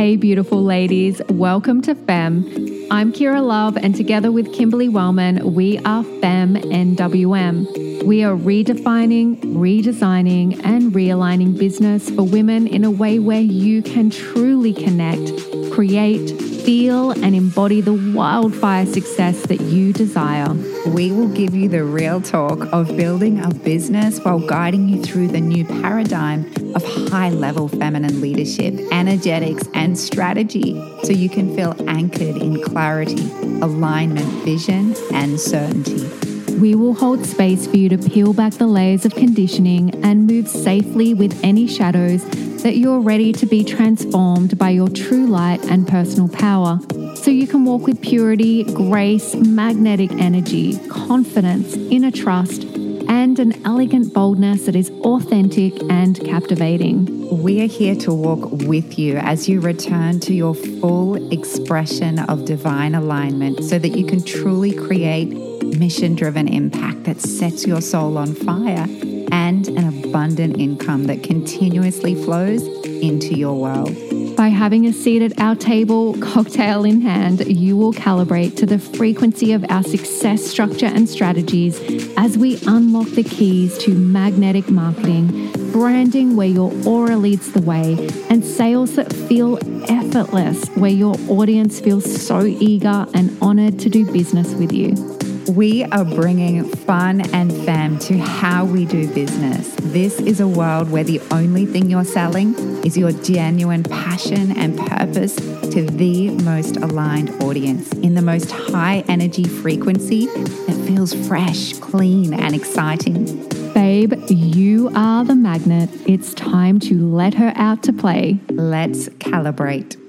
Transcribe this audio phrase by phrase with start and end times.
[0.00, 2.88] Hey, beautiful ladies, welcome to FEM.
[2.90, 8.02] I'm Kira Love, and together with Kimberly Wellman, we are FEM NWM.
[8.04, 14.08] We are redefining, redesigning, and realigning business for women in a way where you can
[14.08, 15.34] truly connect,
[15.70, 20.54] create, feel, and embody the wildfire success that you desire.
[20.86, 25.28] We will give you the real talk of building a business while guiding you through
[25.28, 31.74] the new paradigm of high level feminine leadership, energetics, and strategy so you can feel
[31.88, 33.28] anchored in clarity,
[33.62, 36.29] alignment, vision, and certainty.
[36.60, 40.46] We will hold space for you to peel back the layers of conditioning and move
[40.46, 42.22] safely with any shadows
[42.62, 46.78] that you're ready to be transformed by your true light and personal power.
[47.14, 52.64] So you can walk with purity, grace, magnetic energy, confidence, inner trust,
[53.08, 57.42] and an elegant boldness that is authentic and captivating.
[57.42, 62.44] We are here to walk with you as you return to your full expression of
[62.44, 65.49] divine alignment so that you can truly create
[65.80, 68.86] mission driven impact that sets your soul on fire
[69.32, 72.62] and an abundant income that continuously flows
[73.00, 74.36] into your world.
[74.36, 78.78] By having a seat at our table, cocktail in hand, you will calibrate to the
[78.78, 81.80] frequency of our success structure and strategies
[82.18, 88.06] as we unlock the keys to magnetic marketing, branding where your aura leads the way,
[88.28, 89.58] and sales that feel
[89.90, 95.19] effortless where your audience feels so eager and honored to do business with you.
[95.50, 99.74] We are bringing fun and fam to how we do business.
[99.80, 104.78] This is a world where the only thing you're selling is your genuine passion and
[104.78, 111.72] purpose to the most aligned audience in the most high energy frequency that feels fresh,
[111.80, 113.48] clean, and exciting.
[113.74, 115.90] Babe, you are the magnet.
[116.06, 118.38] It's time to let her out to play.
[118.50, 119.99] Let's calibrate.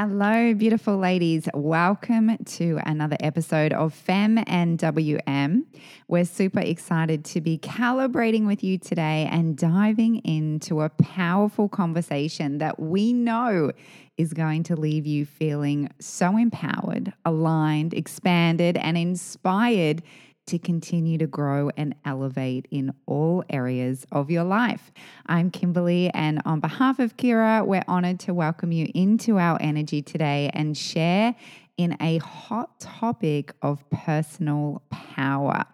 [0.00, 1.48] Hello, beautiful ladies.
[1.52, 5.66] Welcome to another episode of Fem and WM.
[6.06, 12.58] We're super excited to be calibrating with you today and diving into a powerful conversation
[12.58, 13.72] that we know
[14.16, 20.04] is going to leave you feeling so empowered, aligned, expanded, and inspired
[20.48, 24.90] to continue to grow and elevate in all areas of your life.
[25.26, 30.02] I'm Kimberly, and on behalf of Kira, we're honored to welcome you into our energy
[30.02, 31.34] today and share
[31.78, 35.64] in a hot topic of personal power.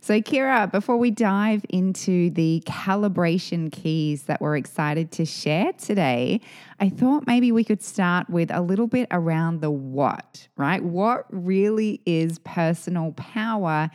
[0.00, 6.40] So, Kira, before we dive into the calibration keys that we're excited to share today,
[6.80, 10.82] I thought maybe we could start with a little bit around the what, right?
[10.82, 13.90] What really is personal power?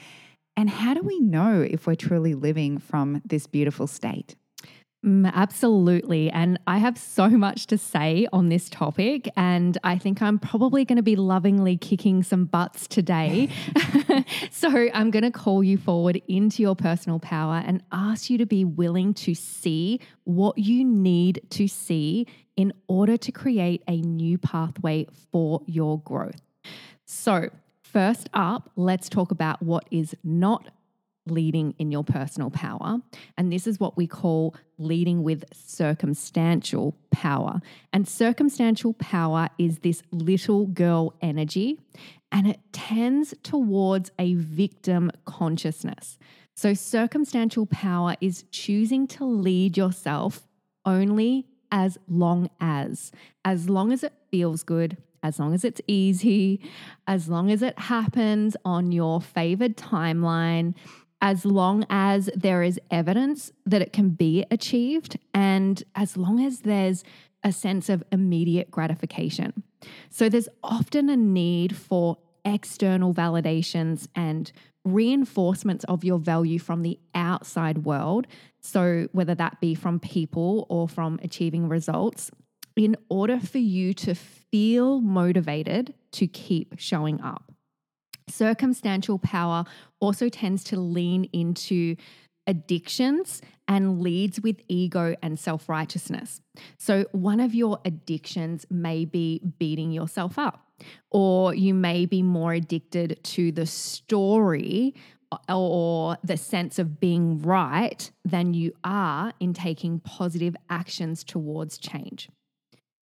[0.55, 4.35] And how do we know if we're truly living from this beautiful state?
[5.05, 6.29] Mm, absolutely.
[6.29, 9.27] And I have so much to say on this topic.
[9.35, 13.49] And I think I'm probably going to be lovingly kicking some butts today.
[14.51, 18.45] so I'm going to call you forward into your personal power and ask you to
[18.45, 22.25] be willing to see what you need to see
[22.55, 26.41] in order to create a new pathway for your growth.
[27.05, 27.49] So,
[27.93, 30.69] First up, let's talk about what is not
[31.27, 32.97] leading in your personal power.
[33.37, 37.61] And this is what we call leading with circumstantial power.
[37.93, 41.79] And circumstantial power is this little girl energy,
[42.31, 46.17] and it tends towards a victim consciousness.
[46.55, 50.47] So, circumstantial power is choosing to lead yourself
[50.83, 53.11] only as long as,
[53.45, 56.59] as long as it feels good, as long as it's easy,
[57.07, 60.75] as long as it happens on your favored timeline,
[61.21, 66.59] as long as there is evidence that it can be achieved, and as long as
[66.59, 67.03] there's
[67.43, 69.63] a sense of immediate gratification.
[70.09, 74.51] So there's often a need for external validations and
[74.85, 78.27] reinforcements of your value from the outside world.
[78.61, 82.31] So, whether that be from people or from achieving results,
[82.75, 87.51] in order for you to feel motivated to keep showing up.
[88.29, 89.65] Circumstantial power
[89.99, 91.95] also tends to lean into
[92.47, 96.41] addictions and leads with ego and self righteousness.
[96.77, 100.67] So, one of your addictions may be beating yourself up,
[101.11, 104.95] or you may be more addicted to the story
[105.31, 111.77] uh, or the sense of being right than you are in taking positive actions towards
[111.77, 112.29] change.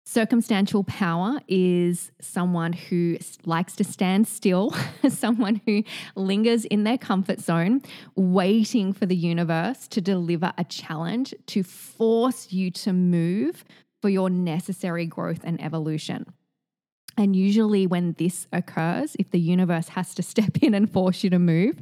[0.10, 4.74] Circumstantial power is someone who likes to stand still,
[5.10, 5.84] someone who
[6.16, 7.82] lingers in their comfort zone,
[8.16, 13.66] waiting for the universe to deliver a challenge to force you to move
[14.02, 16.26] for your necessary growth and evolution.
[17.18, 21.30] And usually, when this occurs, if the universe has to step in and force you
[21.32, 21.82] to move,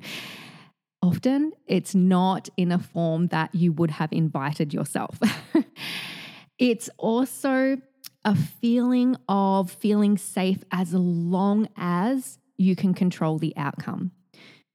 [1.00, 5.19] often it's not in a form that you would have invited yourself.
[6.57, 7.77] it's also
[8.25, 14.12] a feeling of feeling safe as long as you can control the outcome,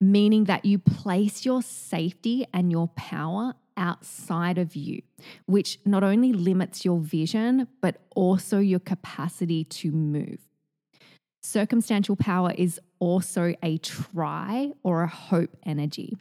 [0.01, 5.03] meaning that you place your safety and your power outside of you,
[5.47, 10.39] which not only limits your vision, but also your capacity to move.
[11.43, 16.17] Circumstantial power is also a try or a hope energy.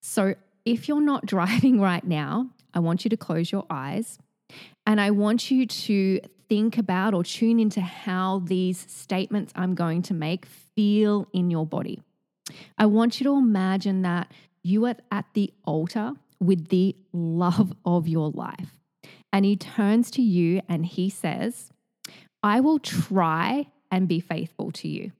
[0.00, 0.34] So
[0.64, 4.18] if you're not driving right now, I want you to close your eyes
[4.86, 10.02] and I want you to think about or tune into how these statements I'm going
[10.02, 12.02] to make feel in your body.
[12.78, 18.08] I want you to imagine that you are at the altar with the love of
[18.08, 18.78] your life.
[19.32, 21.70] And he turns to you and he says,
[22.42, 25.12] I will try and be faithful to you.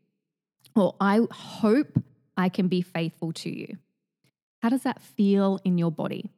[0.75, 2.02] Or I hope
[2.36, 3.78] I can be faithful to you.
[4.62, 6.30] How does that feel in your body?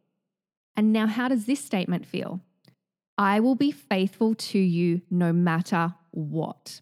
[0.77, 2.41] And now, how does this statement feel?
[3.21, 6.81] I will be faithful to you no matter what.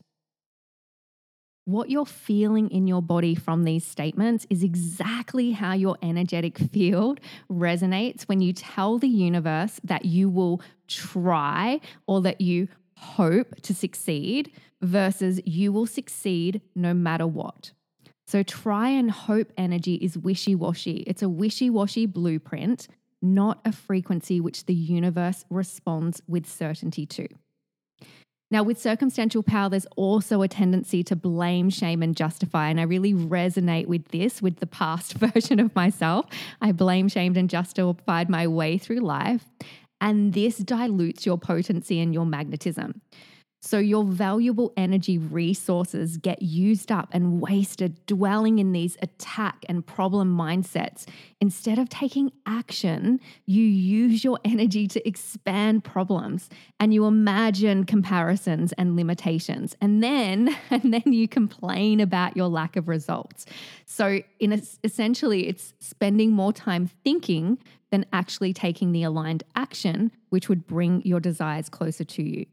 [1.64, 7.18] What you're feeling in your body from these statements is exactly how your energetic field
[7.50, 13.74] resonates when you tell the universe that you will try or that you hope to
[13.74, 17.72] succeed versus you will succeed no matter what.
[18.28, 21.02] So, try and hope energy is wishy washy.
[21.08, 22.86] It's a wishy washy blueprint
[23.20, 27.28] not a frequency which the universe responds with certainty to.
[28.50, 32.70] Now, with circumstantial power, there's also a tendency to blame, shame, and justify.
[32.70, 36.26] And I really resonate with this, with the past version of myself.
[36.62, 39.44] I blame, shamed, and justified my way through life.
[40.00, 43.02] And this dilutes your potency and your magnetism.
[43.60, 49.84] So your valuable energy resources get used up and wasted dwelling in these attack and
[49.84, 51.06] problem mindsets.
[51.40, 58.72] Instead of taking action, you use your energy to expand problems and you imagine comparisons
[58.74, 59.74] and limitations.
[59.80, 63.44] And then and then you complain about your lack of results.
[63.86, 67.58] So in a, essentially it's spending more time thinking
[67.90, 72.46] than actually taking the aligned action which would bring your desires closer to you.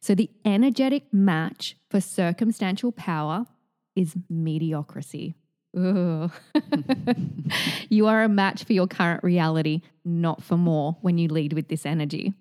[0.00, 3.46] So the energetic match for circumstantial power
[3.94, 5.34] is mediocrity.
[5.74, 6.30] you
[8.06, 11.86] are a match for your current reality, not for more when you lead with this
[11.86, 12.34] energy.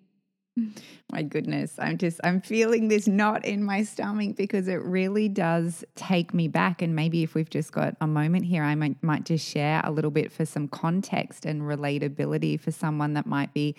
[1.10, 5.86] My goodness, I'm just I'm feeling this knot in my stomach because it really does
[5.95, 9.24] take me back and maybe if we've just got a moment here I might, might
[9.24, 13.75] just share a little bit for some context and relatability for someone that might be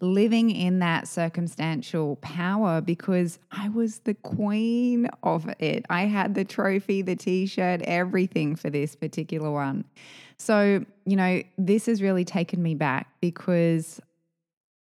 [0.00, 5.86] living in that circumstantial power because I was the queen of it.
[5.88, 9.84] I had the trophy, the t shirt, everything for this particular one.
[10.38, 14.00] So, you know, this has really taken me back because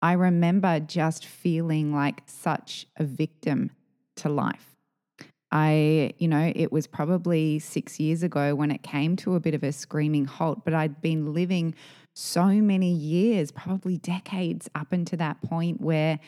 [0.02, 3.70] I remember just feeling like such a victim
[4.17, 4.76] to life.
[5.52, 9.54] I, you know, it was probably six years ago when it came to a bit
[9.54, 11.75] of a screaming halt, but I'd been living
[12.20, 16.20] so many years, probably decades up into that point where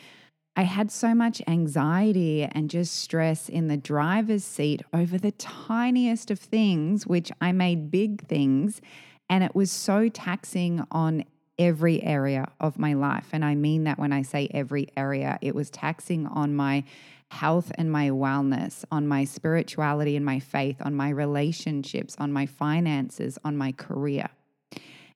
[0.55, 6.29] I had so much anxiety and just stress in the driver's seat over the tiniest
[6.29, 8.81] of things, which I made big things.
[9.29, 11.25] And it was so taxing on
[11.57, 13.29] every area of my life.
[13.31, 16.83] And I mean that when I say every area, it was taxing on my
[17.29, 22.45] health and my wellness, on my spirituality and my faith, on my relationships, on my
[22.45, 24.29] finances, on my career.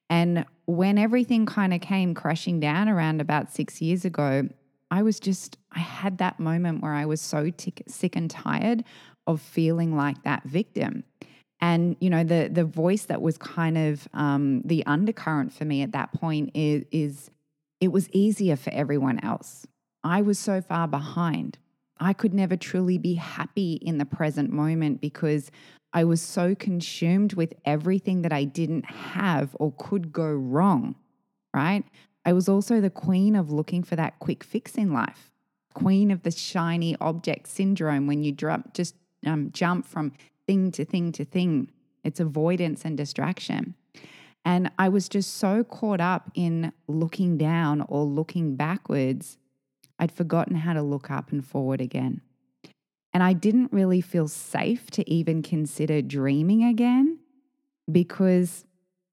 [0.09, 4.47] And when everything kind of came crashing down around about six years ago,
[4.89, 7.51] I was just, I had that moment where I was so
[7.87, 8.83] sick and tired
[9.25, 11.03] of feeling like that victim.
[11.59, 15.81] And you know the the voice that was kind of um, the undercurrent for me
[15.81, 17.31] at that point is, is
[17.81, 19.65] it was easier for everyone else.
[20.03, 21.57] I was so far behind.
[21.99, 25.49] I could never truly be happy in the present moment because
[25.97, 30.93] I was so consumed with everything that I didn't have or could go wrong,
[31.55, 31.83] right?
[32.23, 35.31] I was also the queen of looking for that quick fix in life,
[35.73, 38.93] queen of the shiny object syndrome when you drop, just
[39.25, 40.11] um, jump from
[40.45, 41.71] thing to thing to thing.
[42.03, 43.73] It's avoidance and distraction.
[44.45, 49.39] And I was just so caught up in looking down or looking backwards
[49.97, 52.21] I'd forgotten how to look up and forward again.
[53.17, 57.17] And I didn't really feel safe to even consider dreaming again
[57.91, 58.63] because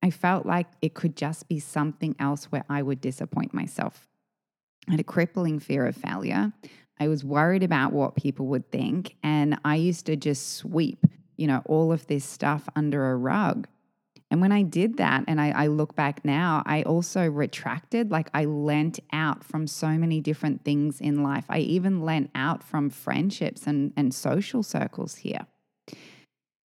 [0.02, 4.06] I felt like it could just be something else where I would disappoint myself.
[4.86, 6.52] I had a crippling fear of failure.
[7.00, 9.16] I was worried about what people would think.
[9.22, 11.06] And I used to just sweep,
[11.38, 13.66] you know, all of this stuff under a rug.
[14.30, 18.30] And when I did that, and I, I, look back now, I also retracted, like
[18.34, 21.44] I lent out from so many different things in life.
[21.48, 25.46] I even lent out from friendships and, and social circles here.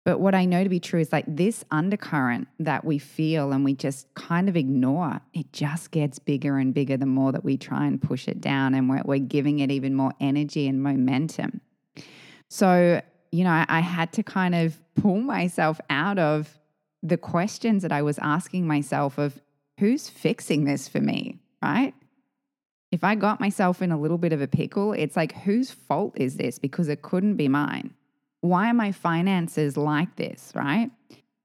[0.08, 3.62] But what I know to be true is like this undercurrent that we feel and
[3.62, 7.58] we just kind of ignore, it just gets bigger and bigger the more that we
[7.58, 11.60] try and push it down and we're, we're giving it even more energy and momentum.
[12.48, 16.57] So, you know, I, I had to kind of pull myself out of
[17.08, 19.40] the questions that I was asking myself of
[19.78, 21.94] who's fixing this for me, right?
[22.90, 26.14] If I got myself in a little bit of a pickle, it's like, whose fault
[26.16, 26.58] is this?
[26.58, 27.94] Because it couldn't be mine
[28.40, 30.90] why are my finances like this, right?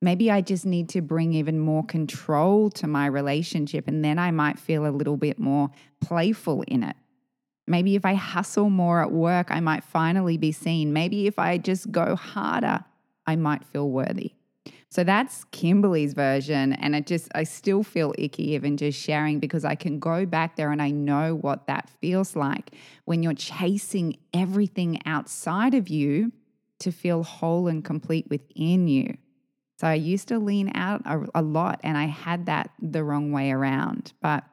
[0.02, 4.32] Maybe I just need to bring even more control to my relationship, and then I
[4.32, 5.70] might feel a little bit more
[6.02, 6.96] playful in it.
[7.66, 10.92] Maybe if I hustle more at work, I might finally be seen.
[10.92, 12.84] Maybe if I just go harder,
[13.26, 14.34] I might feel worthy.
[14.94, 16.74] So that's Kimberly's version.
[16.74, 20.56] And it just, I still feel icky even just sharing because I can go back
[20.56, 26.32] there and I know what that feels like when you're chasing everything outside of you
[26.82, 29.18] to feel whole and complete within you.
[29.80, 33.32] So I used to lean out a, a, lot and I had that the wrong
[33.32, 34.14] way around.
[34.22, 34.44] But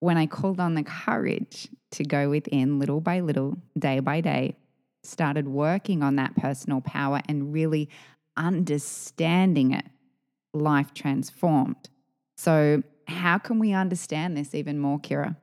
[0.00, 4.56] when I called on the courage to go within little by little, day by day,
[5.04, 7.88] started working on that personal power and really
[8.40, 9.86] understanding it,
[10.52, 11.88] life transformed.
[12.36, 15.36] So, how can we understand this even more, Kira?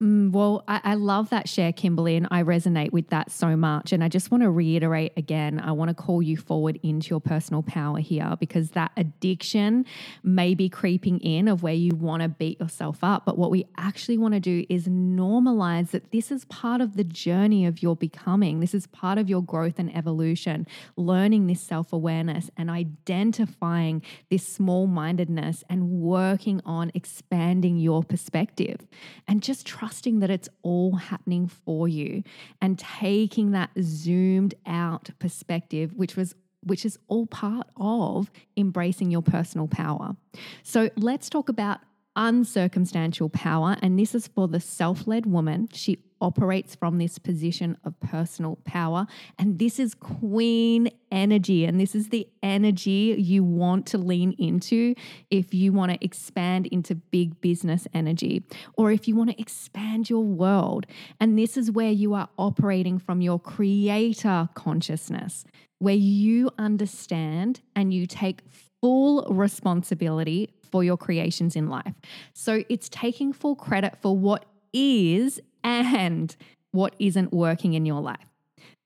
[0.00, 3.92] Mm, well, I, I, love that share, Kimberly, and I resonate with that so much.
[3.92, 7.20] And I just want to reiterate again I want to call you forward into your
[7.20, 9.84] personal power here because that addiction
[10.22, 13.24] may be creeping in of where you want to beat yourself up.
[13.24, 17.02] But what we actually want to do is normalize that this is part of the
[17.02, 18.60] journey of your becoming.
[18.60, 24.46] This is part of your growth and evolution, learning this self awareness and identifying this
[24.46, 28.86] small mindedness and working on expanding your perspective
[29.26, 32.22] and just try trusting that it's all happening for you
[32.60, 39.22] and taking that zoomed out perspective, which was which is all part of embracing your
[39.22, 40.14] personal power.
[40.62, 41.78] So let's talk about
[42.16, 43.76] uncircumstantial power.
[43.80, 45.68] And this is for the self led woman.
[45.72, 49.06] She operates from this position of personal power.
[49.38, 51.64] And this is queen energy.
[51.64, 54.94] And this is the energy you want to lean into
[55.30, 58.44] if you want to expand into big business energy
[58.74, 60.86] or if you want to expand your world.
[61.20, 65.44] And this is where you are operating from your creator consciousness,
[65.78, 68.42] where you understand and you take
[68.80, 71.94] full responsibility for your creations in life.
[72.34, 76.34] So it's taking full credit for what is and
[76.70, 78.26] what isn't working in your life.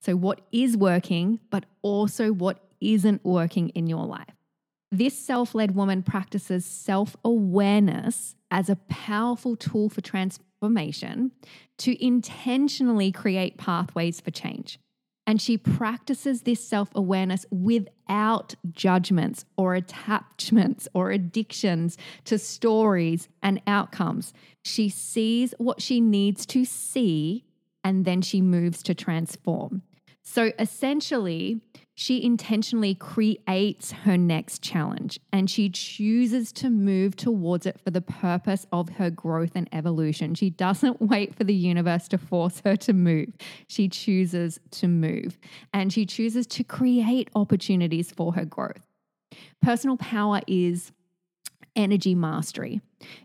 [0.00, 4.35] So, what is working, but also what isn't working in your life.
[4.91, 11.33] This self led woman practices self awareness as a powerful tool for transformation
[11.79, 14.79] to intentionally create pathways for change.
[15.26, 23.61] And she practices this self awareness without judgments or attachments or addictions to stories and
[23.67, 24.33] outcomes.
[24.64, 27.45] She sees what she needs to see
[27.85, 29.83] and then she moves to transform.
[30.23, 31.61] So essentially,
[31.95, 38.00] she intentionally creates her next challenge and she chooses to move towards it for the
[38.00, 40.35] purpose of her growth and evolution.
[40.35, 43.35] She doesn't wait for the universe to force her to move.
[43.67, 45.38] She chooses to move
[45.75, 48.87] and she chooses to create opportunities for her growth.
[49.61, 50.93] Personal power is
[51.75, 52.81] energy mastery.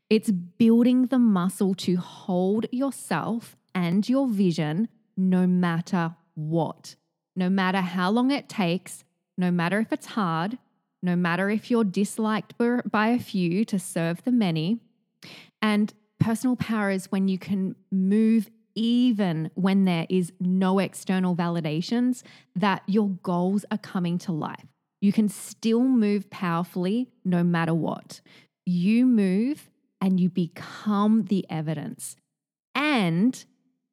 [0.09, 6.95] It's building the muscle to hold yourself and your vision no matter what
[7.37, 9.05] no matter how long it takes,
[9.37, 10.57] no matter if it's hard,
[11.03, 14.79] no matter if you're disliked by a few to serve the many.
[15.61, 22.23] And personal power is when you can move even when there is no external validations
[22.55, 24.65] that your goals are coming to life.
[24.99, 28.21] You can still move powerfully no matter what.
[28.65, 29.69] You move
[30.01, 32.15] and you become the evidence.
[32.73, 33.43] And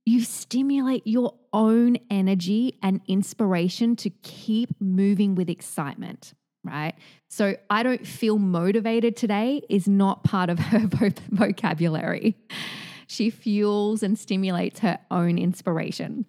[0.07, 6.95] you stimulate your own energy and inspiration to keep moving with excitement, right?
[7.29, 10.87] So, I don't feel motivated today is not part of her
[11.31, 12.37] vocabulary.
[13.07, 16.27] she fuels and stimulates her own inspiration.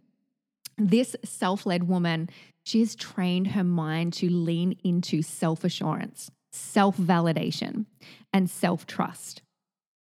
[0.77, 2.29] This self led woman,
[2.63, 7.86] she has trained her mind to lean into self assurance, self validation,
[8.34, 9.41] and self trust.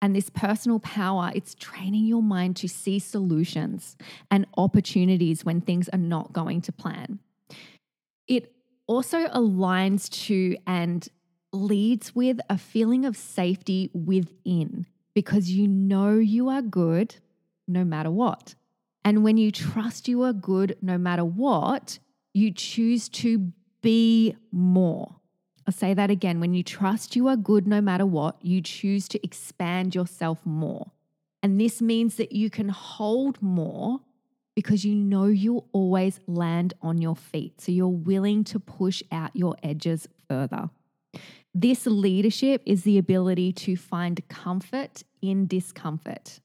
[0.04, 3.96] And this personal power, it's training your mind to see solutions
[4.30, 7.20] and opportunities when things are not going to plan.
[8.28, 8.54] It
[8.86, 11.08] also aligns to and
[11.54, 14.84] leads with a feeling of safety within
[15.14, 17.16] because you know you are good
[17.66, 18.56] no matter what.
[19.06, 21.98] And when you trust you are good no matter what,
[22.34, 25.16] you choose to be more.
[25.66, 26.40] I'll say that again.
[26.40, 30.92] When you trust you are good no matter what, you choose to expand yourself more.
[31.42, 34.00] And this means that you can hold more
[34.54, 37.60] because you know you'll always land on your feet.
[37.60, 40.70] So you're willing to push out your edges further.
[41.54, 46.40] This leadership is the ability to find comfort in discomfort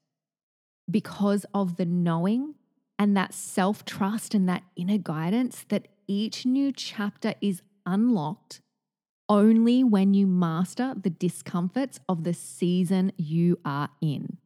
[0.89, 2.55] because of the knowing
[2.97, 8.61] and that self trust and that inner guidance that each new chapter is unlocked
[9.29, 14.37] only when you master the discomforts of the season you are in.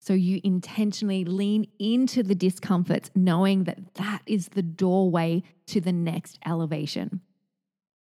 [0.00, 5.92] So you intentionally lean into the discomforts, knowing that that is the doorway to the
[5.92, 7.20] next elevation.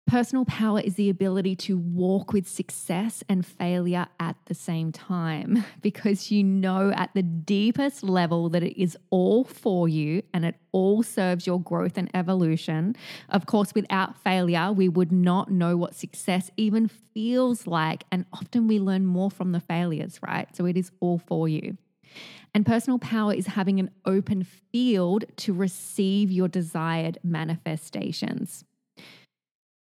[0.07, 5.65] Personal power is the ability to walk with success and failure at the same time
[5.83, 10.55] because you know at the deepest level that it is all for you and it
[10.71, 12.95] all serves your growth and evolution.
[13.31, 18.05] Of course, without failure, we would not know what success even feels like.
[18.13, 20.55] And often we learn more from the failures, right?
[20.55, 21.79] So it is all for you.
[22.55, 28.65] And personal power is having an open field to receive your desired manifestations.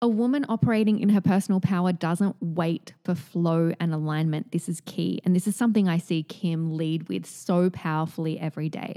[0.02, 4.50] A woman operating in her personal power doesn't wait for flow and alignment.
[4.50, 5.20] This is key.
[5.24, 8.96] And this is something I see Kim lead with so powerfully every day.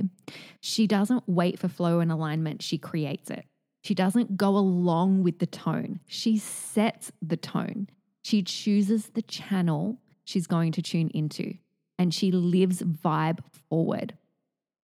[0.61, 3.45] She doesn't wait for flow and alignment, she creates it.
[3.83, 7.89] She doesn't go along with the tone, she sets the tone.
[8.21, 11.55] She chooses the channel she's going to tune into,
[11.99, 14.13] and she lives vibe forward.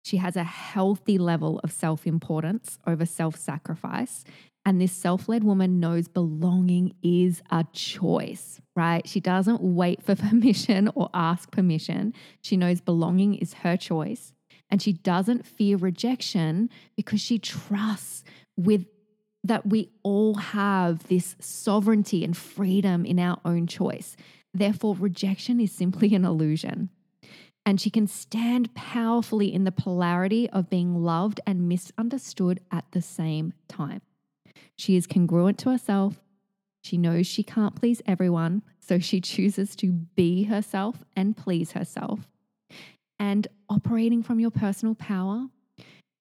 [0.03, 4.23] She has a healthy level of self importance over self sacrifice,
[4.67, 9.07] and this self led woman knows belonging is a choice, right?
[9.07, 12.13] She doesn't wait for permission or ask permission.
[12.41, 14.33] She knows belonging is her choice.
[14.69, 18.25] And she doesn't fear rejection because she trusts
[18.57, 18.87] with
[19.41, 24.17] that we all have this sovereignty and freedom in our own choice.
[24.53, 26.89] Therefore, rejection is simply an illusion.
[27.65, 33.01] And she can stand powerfully in the polarity of being loved and misunderstood at the
[33.01, 34.01] same time.
[34.77, 36.21] She is congruent to herself.
[36.83, 42.27] She knows she can't please everyone, so she chooses to be herself and please herself.
[43.19, 45.47] And operating from your personal power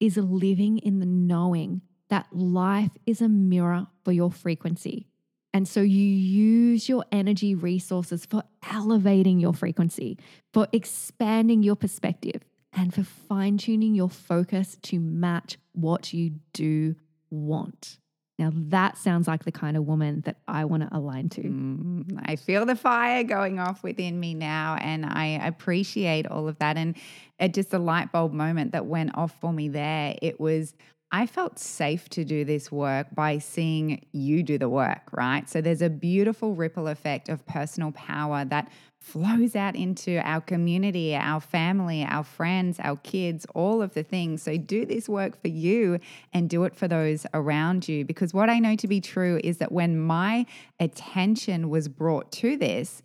[0.01, 5.07] is living in the knowing that life is a mirror for your frequency.
[5.53, 10.19] And so you use your energy resources for elevating your frequency,
[10.53, 12.43] for expanding your perspective,
[12.73, 16.95] and for fine tuning your focus to match what you do
[17.31, 17.99] want.
[18.39, 21.43] Now, that sounds like the kind of woman that I want to align to.
[21.43, 26.59] Mm, I feel the fire going off within me now, and I appreciate all of
[26.59, 26.77] that.
[26.77, 26.97] And
[27.41, 30.17] it just a light bulb moment that went off for me there.
[30.21, 30.75] It was,
[31.13, 35.49] I felt safe to do this work by seeing you do the work, right?
[35.49, 41.15] So there's a beautiful ripple effect of personal power that flows out into our community,
[41.15, 44.43] our family, our friends, our kids, all of the things.
[44.43, 46.01] So do this work for you
[46.33, 48.05] and do it for those around you.
[48.05, 50.45] Because what I know to be true is that when my
[50.81, 53.03] attention was brought to this,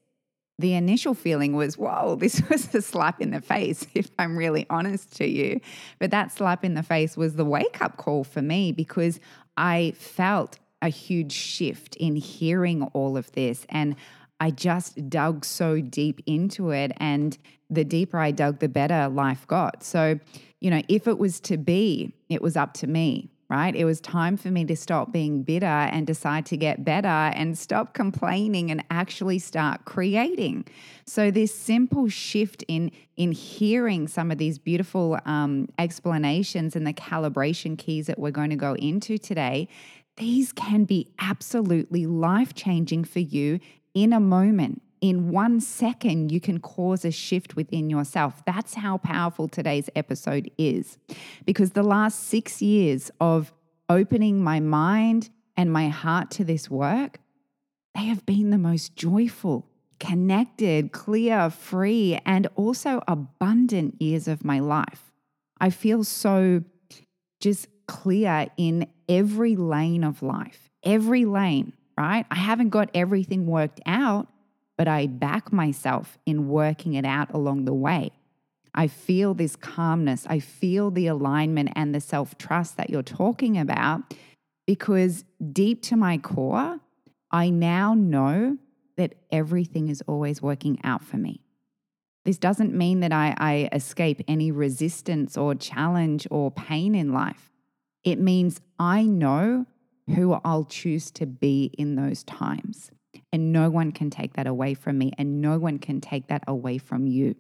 [0.62, 4.66] the initial feeling was, whoa, this was a slap in the face, if I'm really
[4.70, 5.60] honest to you.
[6.00, 9.20] But that slap in the face was the wake up call for me because
[9.58, 13.66] I felt a huge shift in hearing all of this.
[13.70, 13.96] And
[14.40, 16.92] I just dug so deep into it.
[16.98, 17.38] And
[17.70, 19.84] the deeper I dug, the better life got.
[19.84, 20.20] So,
[20.60, 23.76] you know, if it was to be, it was up to me, right?
[23.76, 27.58] It was time for me to stop being bitter and decide to get better and
[27.58, 30.66] stop complaining and actually start creating.
[31.06, 36.94] So this simple shift in in hearing some of these beautiful um, explanations and the
[36.94, 39.68] calibration keys that we're going to go into today,
[40.16, 43.60] these can be absolutely life changing for you
[43.94, 48.44] in a moment, in one second, you can cause a shift within yourself.
[48.46, 51.00] That's how powerful today's episode is.
[51.44, 53.52] Because the last six years of
[53.90, 57.20] opening my mind and my heart to this work,
[57.96, 59.68] they have been the most joyful,
[60.00, 65.12] connected, clear, free, and also abundant years of my life.
[65.60, 66.64] I feel so
[67.40, 72.26] just clear in every lane of life, every lane, right?
[72.32, 74.28] I haven't got everything worked out,
[74.82, 78.10] but I back myself in working it out along the way.
[78.74, 80.26] I feel this calmness.
[80.28, 84.02] I feel the alignment and the self trust that you're talking about
[84.66, 86.80] because deep to my core,
[87.30, 88.58] I now know
[88.98, 91.42] that everything is always working out for me.
[92.26, 97.52] This doesn't mean that I, I, escape any resistance or challenge or pain in life.
[98.04, 99.68] It means I know
[100.16, 102.90] who I'll choose to be in those times.
[103.34, 106.44] And no one can take that away from me, and no one can take that
[106.48, 107.36] away from you.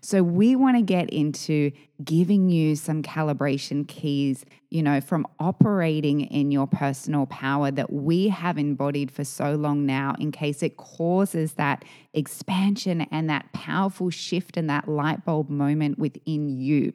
[0.00, 1.70] So, we want to get into
[2.02, 8.28] giving you some calibration keys, you know, from operating in your personal power that we
[8.28, 14.08] have embodied for so long now, in case it causes that expansion and that powerful
[14.08, 16.94] shift and that light bulb moment within you.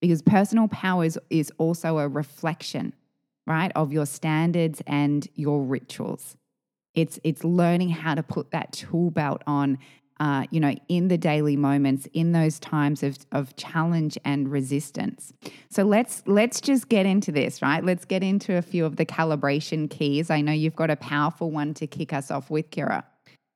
[0.00, 2.94] Because personal power is, is also a reflection,
[3.46, 6.36] right, of your standards and your rituals.
[6.96, 9.78] It's, it's learning how to put that tool belt on
[10.18, 15.32] uh, you know, in the daily moments, in those times of, of challenge and resistance.
[15.68, 17.84] So let's let's just get into this, right?
[17.84, 20.30] Let's get into a few of the calibration keys.
[20.30, 23.04] I know you've got a powerful one to kick us off with, Kira.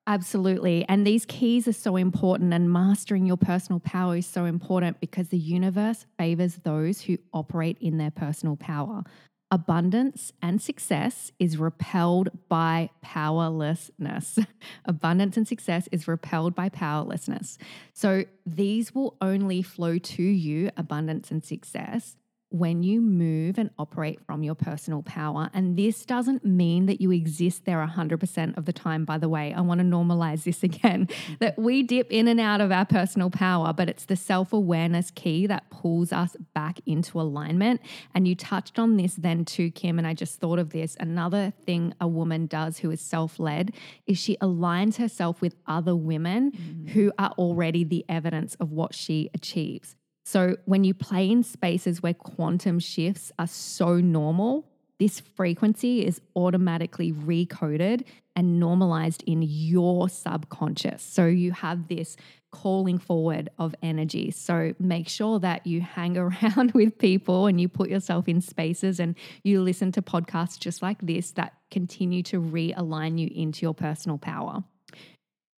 [0.07, 0.85] Absolutely.
[0.89, 5.29] And these keys are so important, and mastering your personal power is so important because
[5.29, 9.03] the universe favors those who operate in their personal power
[9.51, 14.39] abundance and success is repelled by powerlessness.
[14.85, 17.59] abundance and success is repelled by powerlessness.
[17.93, 22.17] So these will only flow to you, abundance and success,
[22.51, 25.51] when you move and operate from your personal power.
[25.55, 29.55] And this doesn't mean that you exist there 100% of the time, by the way.
[29.55, 31.09] I want to normalize this again
[31.39, 35.11] that we dip in and out of our personal power, but it's the self awareness
[35.11, 37.81] key that pulls us back into alignment.
[38.15, 40.97] And you touched on this then too, Kim, and I just thought of this.
[40.99, 43.73] Another thing a woman does who is self led
[44.07, 46.89] is she aligns herself with other women mm-hmm.
[46.89, 49.95] who are already the evidence of what she achieves.
[50.25, 54.67] So when you play in spaces where quantum shifts are so normal,
[54.99, 58.05] this frequency is automatically recoded
[58.37, 61.03] and normalized in your subconscious.
[61.03, 62.17] So you have this
[62.53, 64.31] calling forward of energy.
[64.31, 69.01] So make sure that you hang around with people and you put yourself in spaces
[69.01, 73.75] and you listen to podcasts just like this that continue to realign you into your
[73.75, 74.65] personal power.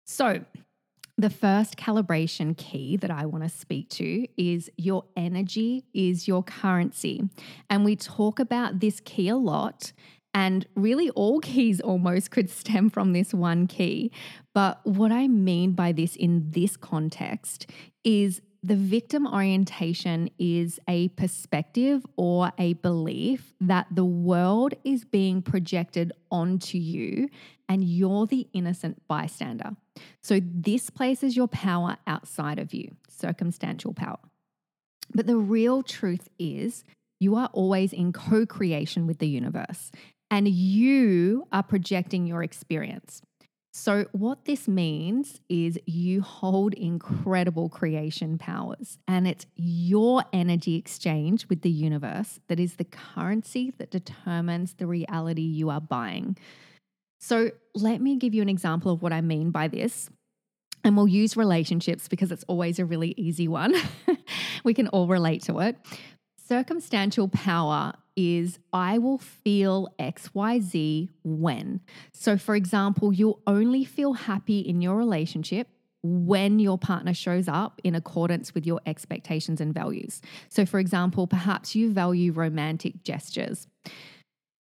[0.04, 0.44] So,
[1.18, 6.42] the first calibration key that I want to speak to is your energy is your
[6.42, 7.28] currency.
[7.68, 9.92] And we talk about this key a lot.
[10.34, 14.10] And really, all keys almost could stem from this one key.
[14.54, 17.70] But what I mean by this in this context
[18.04, 25.42] is the victim orientation is a perspective or a belief that the world is being
[25.42, 27.28] projected onto you
[27.68, 29.76] and you're the innocent bystander.
[30.22, 34.18] So, this places your power outside of you, circumstantial power.
[35.14, 36.84] But the real truth is,
[37.20, 39.90] you are always in co creation with the universe
[40.30, 43.20] and you are projecting your experience.
[43.74, 51.48] So, what this means is you hold incredible creation powers, and it's your energy exchange
[51.48, 56.36] with the universe that is the currency that determines the reality you are buying.
[57.22, 60.10] So, let me give you an example of what I mean by this.
[60.82, 63.76] And we'll use relationships because it's always a really easy one.
[64.64, 65.76] we can all relate to it.
[66.48, 71.80] Circumstantial power is I will feel XYZ when.
[72.12, 75.68] So, for example, you'll only feel happy in your relationship
[76.02, 80.20] when your partner shows up in accordance with your expectations and values.
[80.48, 83.68] So, for example, perhaps you value romantic gestures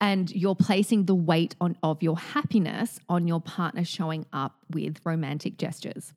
[0.02, 5.00] and you're placing the weight on, of your happiness on your partner showing up with
[5.04, 6.12] romantic gestures.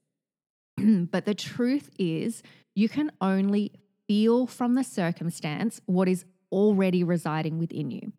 [0.78, 2.42] but the truth is,
[2.76, 3.72] you can only
[4.08, 8.12] feel from the circumstance what is already residing within you.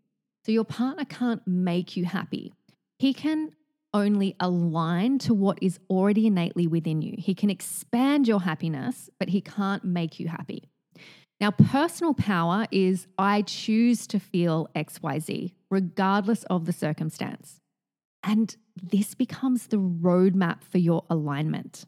[0.45, 2.53] So your partner can't make you happy.
[3.01, 3.51] He can
[3.93, 7.17] only align to what is already innately within you.
[7.19, 10.63] He can expand your happiness, but he can't make you happy.
[11.41, 17.61] Now, personal power is I choose to feel XYZ, regardless of the circumstance.
[18.23, 21.85] And this becomes the roadmap for your alignment.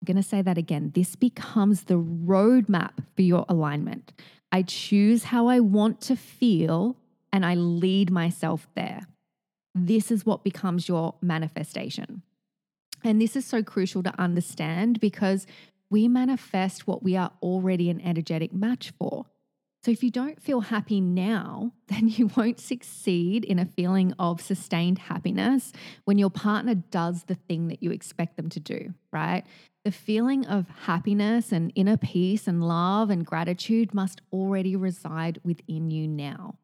[0.00, 0.92] I'm going to say that again.
[0.94, 4.12] This becomes the roadmap for your alignment.
[4.52, 6.96] I choose how I want to feel
[7.32, 9.06] and I lead myself there.
[9.74, 12.22] This is what becomes your manifestation.
[13.04, 15.46] And this is so crucial to understand because
[15.90, 19.26] we manifest what we are already an energetic match for.
[19.86, 24.40] So if you don't feel happy now, then you won't succeed in a feeling of
[24.40, 25.72] sustained happiness
[26.06, 29.44] when your partner does the thing that you expect them to do, right?
[29.84, 35.92] The feeling of happiness and inner peace and love and gratitude must already reside within
[35.92, 36.56] you now.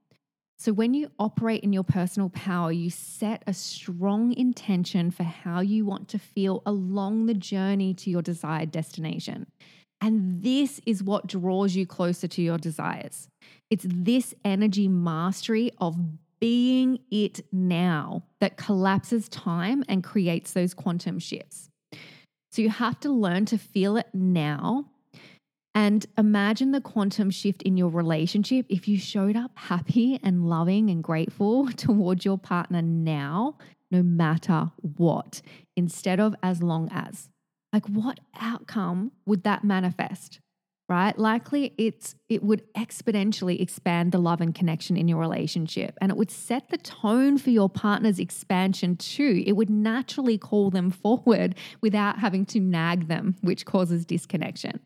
[0.59, 5.61] So, when you operate in your personal power, you set a strong intention for how
[5.61, 9.47] you want to feel along the journey to your desired destination.
[10.03, 13.29] And this is what draws you closer to your desires.
[13.71, 15.97] It's this energy mastery of
[16.41, 21.71] being it now that collapses time and creates those quantum shifts.
[22.51, 24.87] So, you have to learn to feel it now
[25.75, 30.91] and imagine the quantum shift in your relationship if you showed up happy and loving
[30.91, 33.57] and grateful towards your partner now,
[33.93, 35.43] no matter what,
[35.77, 37.29] instead of as long as.
[37.73, 40.41] Like, what outcome would that manifest?
[40.89, 41.17] Right?
[41.19, 46.19] Likely it's it would exponentially expand the love and connection in your relationship and it
[46.19, 49.43] would set the tone for your partner's expansion too.
[49.47, 54.81] It would naturally call them forward without having to nag them, which causes disconnection.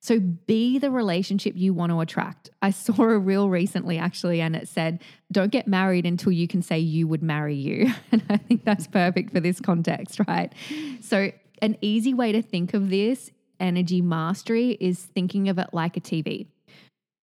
[0.00, 2.50] So be the relationship you want to attract.
[2.62, 6.62] I saw a reel recently actually, and it said, Don't get married until you can
[6.62, 7.92] say you would marry you.
[8.12, 10.52] And I think that's perfect for this context, right?
[11.00, 15.96] So, an easy way to think of this energy mastery is thinking of it like
[15.96, 16.46] a TV.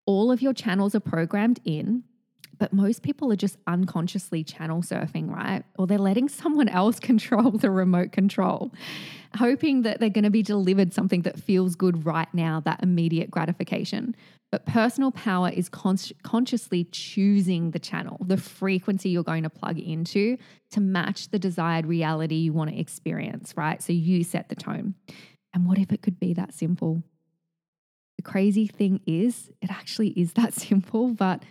[0.06, 2.04] All of your channels are programmed in,
[2.58, 5.64] but most people are just unconsciously channel surfing, right?
[5.78, 8.72] Or they're letting someone else control the remote control
[9.38, 13.32] hoping that they're going to be delivered something that feels good right now, that immediate
[13.32, 14.16] gratification.
[14.54, 19.80] But personal power is con- consciously choosing the channel, the frequency you're going to plug
[19.80, 20.38] into
[20.70, 23.82] to match the desired reality you want to experience, right?
[23.82, 24.94] So you set the tone.
[25.56, 27.02] And what if it could be that simple?
[28.18, 31.42] The crazy thing is, it actually is that simple, but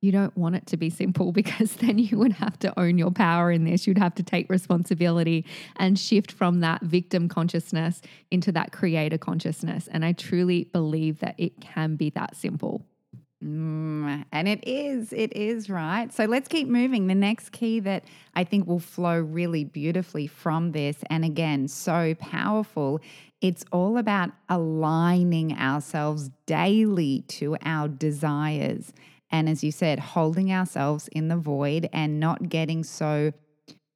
[0.00, 3.10] you don't want it to be simple because then you would have to own your
[3.10, 3.86] power in this.
[3.86, 5.44] You'd have to take responsibility
[5.76, 9.88] and shift from that victim consciousness into that creator consciousness.
[9.90, 12.82] And I truly believe that it can be that simple.
[13.44, 16.12] Mm, and it is, it is, right?
[16.12, 17.06] So let's keep moving.
[17.06, 18.02] The next key that
[18.34, 23.00] I think will flow really beautifully from this, and again, so powerful,
[23.40, 28.92] it's all about aligning ourselves daily to our desires
[29.30, 33.32] and as you said, holding ourselves in the void and not getting so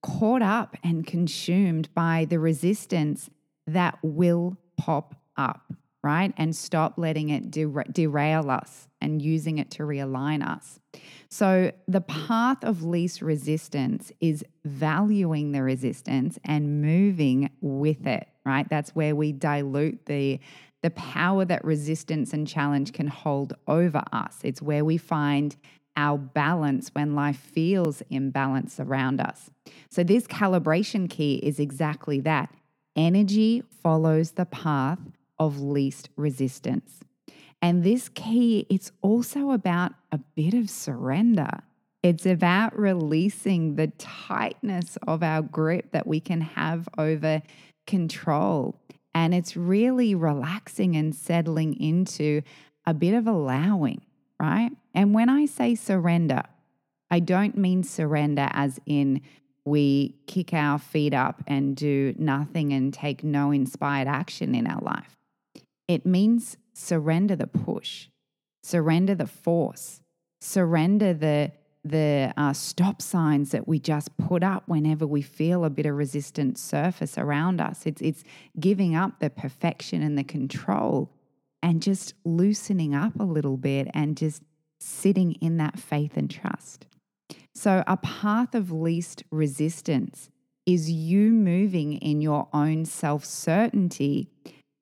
[0.03, 3.31] caught up and consumed by the resistance
[3.66, 6.35] that will pop up, right?
[6.37, 10.81] And stop letting it der- derail us and using it to realign us.
[11.29, 18.68] So, the path of least resistance is valuing the resistance and moving with it, right?
[18.68, 20.40] That's where we dilute the
[20.83, 24.38] the power that resistance and challenge can hold over us.
[24.42, 25.57] It's where we find
[25.97, 29.51] our balance when life feels imbalance around us.
[29.90, 32.55] So, this calibration key is exactly that.
[32.97, 34.99] Energy follows the path
[35.38, 37.01] of least resistance.
[37.61, 41.62] And this key, it's also about a bit of surrender.
[42.03, 47.40] It's about releasing the tightness of our grip that we can have over
[47.87, 48.77] control.
[49.14, 52.42] And it's really relaxing and settling into
[52.87, 54.03] a bit of allowing,
[54.40, 54.70] right?
[54.94, 56.42] And when I say surrender,
[57.11, 59.20] I don't mean surrender as in
[59.64, 64.81] we kick our feet up and do nothing and take no inspired action in our
[64.81, 65.16] life.
[65.87, 68.09] It means surrender the push,
[68.62, 70.01] surrender the force,
[70.40, 71.53] surrender the
[71.85, 75.97] the uh, stop signs that we just put up whenever we feel a bit of
[75.97, 77.87] resistance surface around us.
[77.87, 78.25] It's, it's
[78.59, 81.11] giving up the perfection and the control
[81.62, 84.42] and just loosening up a little bit and just
[84.81, 86.87] sitting in that faith and trust.
[87.55, 90.31] So, a path of least resistance
[90.66, 94.29] is you moving in your own self certainty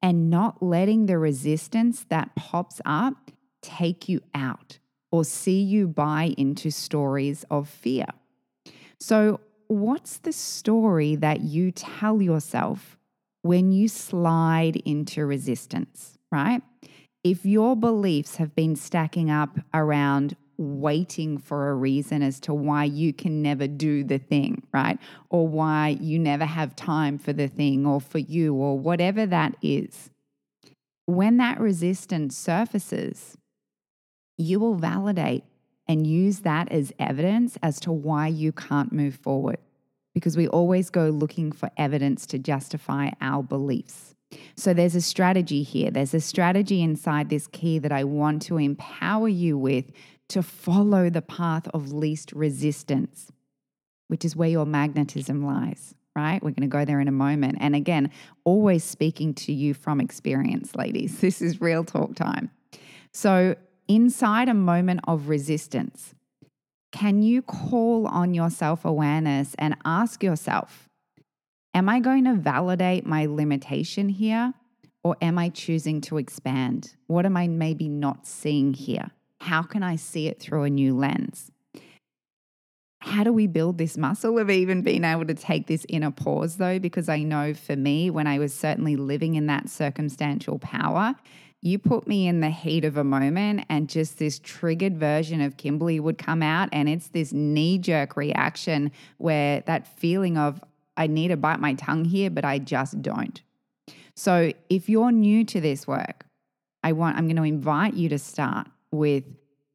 [0.03, 3.31] and not letting the resistance that pops up
[3.63, 4.79] take you out
[5.11, 8.07] or see you buy into stories of fear.
[8.99, 12.99] So, what's the story that you tell yourself
[13.43, 16.63] when you slide into resistance, right?
[17.23, 22.85] If your beliefs have been stacking up around waiting for a reason as to why
[22.85, 24.99] you can never do the thing, right?
[25.31, 29.57] Or why you never have time for the thing or for you or whatever that
[29.63, 30.11] is.
[31.07, 33.39] When that resistance surfaces,
[34.41, 35.45] you will validate
[35.87, 39.59] and use that as evidence as to why you can't move forward.
[40.13, 44.17] because we always go looking for evidence to justify our beliefs.
[44.57, 45.91] So there's a strategy here.
[45.93, 49.93] There's a strategy inside this key that I want to empower you with
[50.31, 53.31] to follow the path of least resistance,
[54.09, 56.43] which is where your magnetism lies, right?
[56.43, 57.59] We're going to go there in a moment.
[57.61, 58.11] And again,
[58.45, 61.21] always speaking to you from experience, ladies.
[61.21, 62.51] This is real talk time.
[63.13, 63.55] So,
[63.91, 66.15] inside a moment of resistance,
[66.93, 70.89] can you call on your self awareness and ask yourself,
[71.75, 74.55] Am I going to validate my limitation here?
[75.03, 76.95] Or am I choosing to expand?
[77.07, 79.11] What am I maybe not seeing here?
[79.41, 81.51] How can I see it through a new lens?
[83.01, 86.59] How do we build this muscle of even being able to take this inner pause,
[86.59, 86.79] though?
[86.79, 91.15] Because I know for me, when I was certainly living in that circumstantial power,
[91.63, 95.57] you put me in the heat of a moment and just this triggered version of
[95.57, 96.69] Kimberly would come out.
[96.73, 100.63] And it's this knee jerk reaction where that feeling of,
[100.97, 103.41] I need to bite my tongue here, but I just don't.
[104.15, 106.25] So if you're new to this work,
[106.83, 109.25] I want I'm going to invite you to start with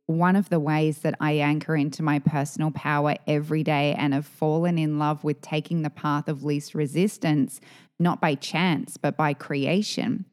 [0.07, 4.25] one of the ways that I anchor into my personal power every day and have
[4.25, 7.59] fallen in love with taking the path of least resistance,
[7.99, 10.25] not by chance, but by creation,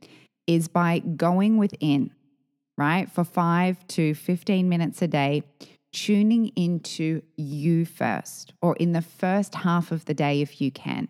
[0.46, 2.11] is by going within,
[2.76, 3.11] right?
[3.11, 5.42] For five to 15 minutes a day,
[5.92, 11.09] tuning into you first, or in the first half of the day if you can.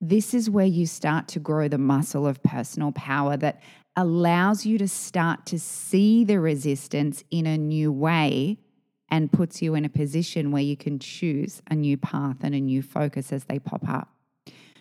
[0.00, 3.62] This is where you start to grow the muscle of personal power that
[3.96, 8.58] allows you to start to see the resistance in a new way
[9.08, 12.60] and puts you in a position where you can choose a new path and a
[12.60, 14.08] new focus as they pop up.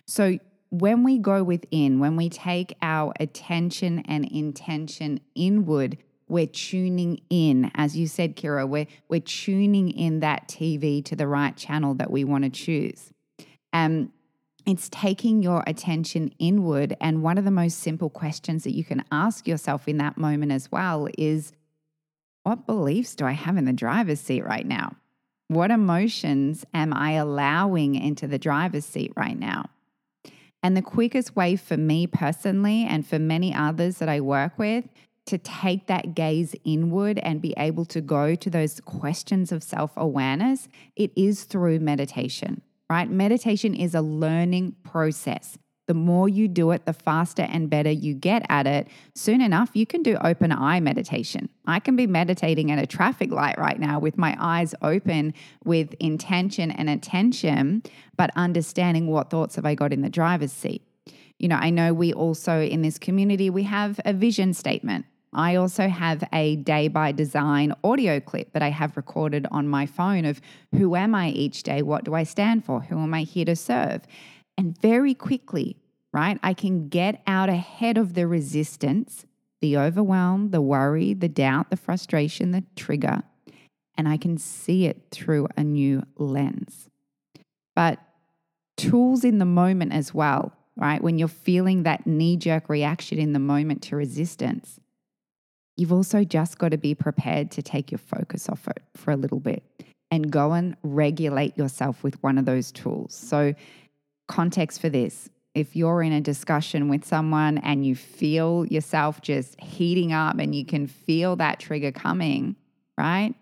[0.05, 5.97] So, when we go within, when we take our attention and intention inward,
[6.27, 7.71] we're tuning in.
[7.75, 12.09] As you said, Kira, we're, we're tuning in that TV to the right channel that
[12.09, 13.11] we want to choose.
[13.73, 14.11] Um,
[14.65, 16.97] it's taking your attention inward.
[16.99, 20.51] And one of the most simple questions that you can ask yourself in that moment
[20.51, 21.51] as well is
[22.43, 24.95] what beliefs do I have in the driver's seat right now?
[25.47, 29.65] What emotions am I allowing into the driver's seat right now?
[30.65, 34.85] And the quickest way for me personally, and for many others that I work with,
[35.27, 39.91] to take that gaze inward and be able to go to those questions of self
[39.95, 43.09] awareness, it is through meditation right?
[43.09, 45.57] Meditation is a learning process.
[45.87, 48.87] The more you do it, the faster and better you get at it.
[49.13, 51.49] Soon enough, you can do open eye meditation.
[51.67, 55.93] I can be meditating at a traffic light right now with my eyes open with
[55.99, 57.83] intention and attention,
[58.17, 60.81] but understanding what thoughts have I got in the driver's seat.
[61.37, 65.55] You know, I know we also in this community, we have a vision statement I
[65.55, 70.23] also have a day by design audio clip that I have recorded on my phone
[70.23, 70.39] of
[70.71, 71.81] who am I each day?
[71.81, 72.79] What do I stand for?
[72.79, 74.03] Who am I here to serve?
[74.57, 75.77] And very quickly,
[76.13, 79.25] right, I can get out ahead of the resistance,
[79.61, 83.23] the overwhelm, the worry, the doubt, the frustration, the trigger,
[83.97, 86.89] and I can see it through a new lens.
[87.75, 87.99] But
[88.77, 91.01] tools in the moment as well, right?
[91.01, 94.79] When you're feeling that knee jerk reaction in the moment to resistance,
[95.77, 99.17] You've also just got to be prepared to take your focus off it for a
[99.17, 99.63] little bit
[100.09, 103.13] and go and regulate yourself with one of those tools.
[103.13, 103.53] So,
[104.27, 109.59] context for this if you're in a discussion with someone and you feel yourself just
[109.59, 112.57] heating up and you can feel that trigger coming,
[112.97, 113.33] right?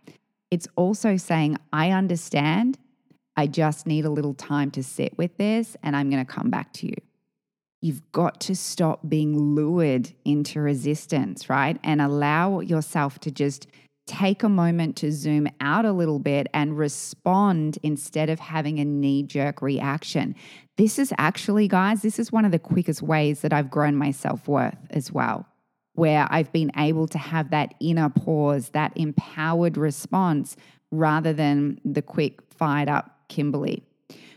[0.51, 2.77] It's also saying, I understand.
[3.35, 6.51] I just need a little time to sit with this and I'm going to come
[6.51, 6.95] back to you.
[7.81, 11.79] You've got to stop being lured into resistance, right?
[11.83, 13.67] And allow yourself to just
[14.05, 18.85] take a moment to zoom out a little bit and respond instead of having a
[18.85, 20.35] knee jerk reaction.
[20.77, 24.11] This is actually, guys, this is one of the quickest ways that I've grown my
[24.11, 25.45] self worth as well,
[25.93, 30.55] where I've been able to have that inner pause, that empowered response
[30.91, 33.83] rather than the quick, fired up Kimberly.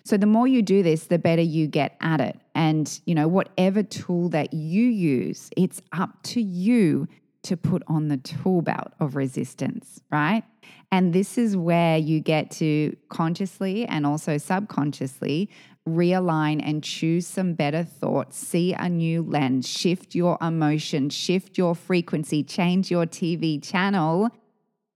[0.04, 2.38] So the more you do this, the better you get at it.
[2.54, 7.08] And, you know, whatever tool that you use, it's up to you
[7.46, 10.44] to put on the tool belt of resistance, right?
[10.92, 15.50] And this is where you get to consciously and also subconsciously
[15.88, 21.74] realign and choose some better thoughts, see a new lens, shift your emotion, shift your
[21.74, 24.28] frequency, change your TV channel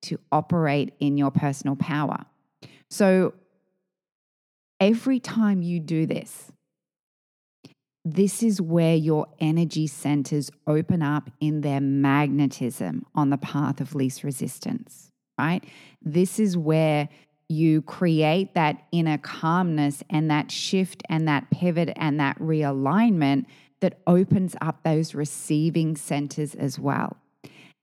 [0.03, 2.24] to operate in your personal power.
[2.88, 3.34] So,
[4.80, 6.51] Every time you do this,
[8.05, 13.94] this is where your energy centers open up in their magnetism on the path of
[13.94, 15.62] least resistance, right?
[16.01, 17.09] This is where
[17.48, 23.44] you create that inner calmness and that shift and that pivot and that realignment
[23.80, 27.16] that opens up those receiving centers as well.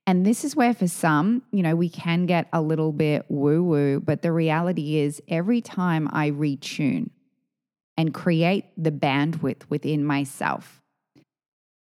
[0.08, 3.62] And this is where, for some, you know, we can get a little bit woo
[3.62, 7.10] woo, but the reality is every time I retune
[7.98, 10.82] and create the bandwidth within myself,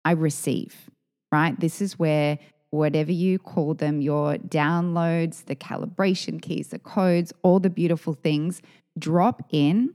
[0.04, 0.90] I receive,
[1.30, 1.58] right?
[1.58, 2.38] This is where
[2.70, 8.62] whatever you call them, your downloads, the calibration keys, the codes, all the beautiful things
[8.98, 9.94] drop in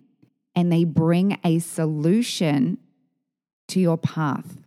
[0.55, 2.77] and they bring a solution
[3.67, 4.57] to your path.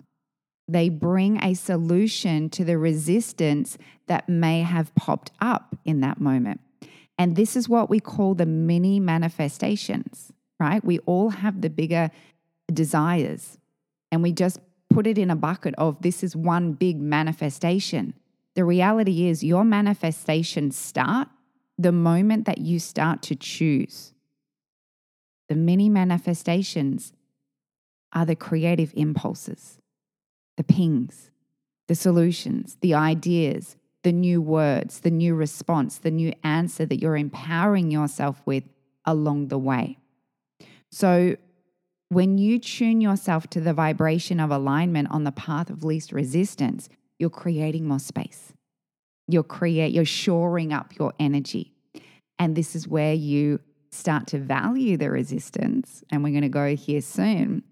[0.69, 3.79] They bring a solution to the resistance
[4.09, 6.61] that may have popped up in that moment.
[7.19, 10.85] And this is what we call the mini manifestations, right?
[10.85, 12.11] We all have the bigger
[12.73, 13.59] desires
[14.11, 14.59] and we just
[14.91, 18.15] put it in a bucket of this is one big manifestation.
[18.55, 21.29] The reality is, your manifestations start
[21.77, 24.15] the moment that you start to choose.
[25.49, 27.13] The mini manifestations
[28.13, 29.79] are the creative impulses,
[30.57, 31.31] the pings,
[31.87, 37.17] the solutions, the ideas, the new words, the new response, the new answer that you're
[37.17, 38.65] empowering yourself with
[39.05, 39.99] along the way.
[40.93, 41.37] So,
[42.09, 46.89] when you tune yourself to the vibration of alignment on the path of least resistance,
[47.19, 48.53] you're creating more space.
[49.29, 51.73] You're create you're shoring up your energy.
[52.39, 53.61] And this is where you
[53.91, 57.63] start to value the resistance and we're going to go here soon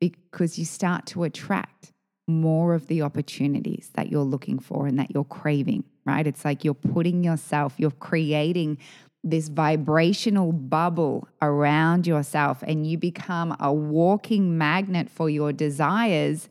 [0.00, 1.92] because you start to attract
[2.28, 6.26] more of the opportunities that you're looking for and that you're craving, right?
[6.26, 8.78] It's like you're putting yourself, you're creating
[9.24, 16.48] this vibrational bubble around yourself and you become a walking magnet for your desires,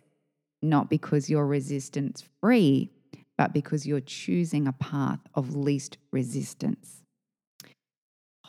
[0.62, 2.90] not because you're resistance free,
[3.38, 7.01] but because you're choosing a path of least resistance.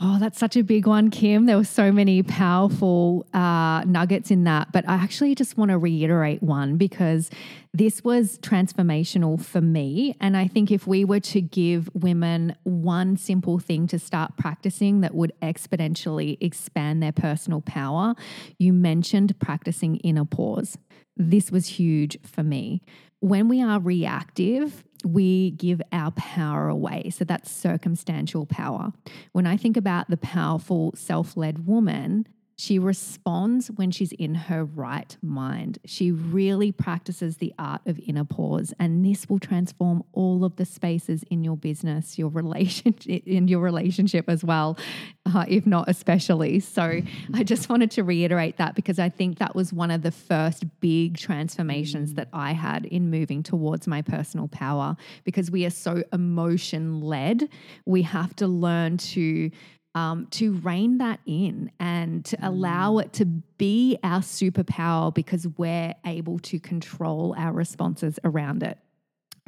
[0.00, 1.44] Oh, that's such a big one, Kim.
[1.44, 4.72] There were so many powerful uh, nuggets in that.
[4.72, 7.30] But I actually just want to reiterate one because
[7.74, 10.16] this was transformational for me.
[10.18, 15.02] And I think if we were to give women one simple thing to start practicing
[15.02, 18.14] that would exponentially expand their personal power,
[18.58, 20.78] you mentioned practicing inner pause.
[21.18, 22.80] This was huge for me.
[23.22, 27.10] When we are reactive, we give our power away.
[27.10, 28.92] So that's circumstantial power.
[29.30, 32.26] When I think about the powerful self led woman,
[32.62, 35.80] she responds when she's in her right mind.
[35.84, 40.64] She really practices the art of inner pause, and this will transform all of the
[40.64, 44.78] spaces in your business, your relationship, in your relationship as well,
[45.26, 46.60] uh, if not especially.
[46.60, 47.02] So,
[47.34, 50.64] I just wanted to reiterate that because I think that was one of the first
[50.78, 54.96] big transformations that I had in moving towards my personal power.
[55.24, 57.48] Because we are so emotion led,
[57.86, 59.50] we have to learn to
[59.94, 65.94] um, to rein that in and to allow it to be our superpower because we're
[66.06, 68.78] able to control our responses around it.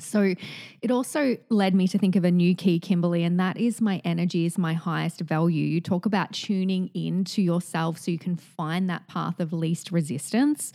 [0.00, 0.34] So
[0.82, 4.02] it also led me to think of a new key, Kimberly, and that is my
[4.04, 5.64] energy is my highest value.
[5.64, 9.92] You talk about tuning in to yourself so you can find that path of least
[9.92, 10.72] resistance.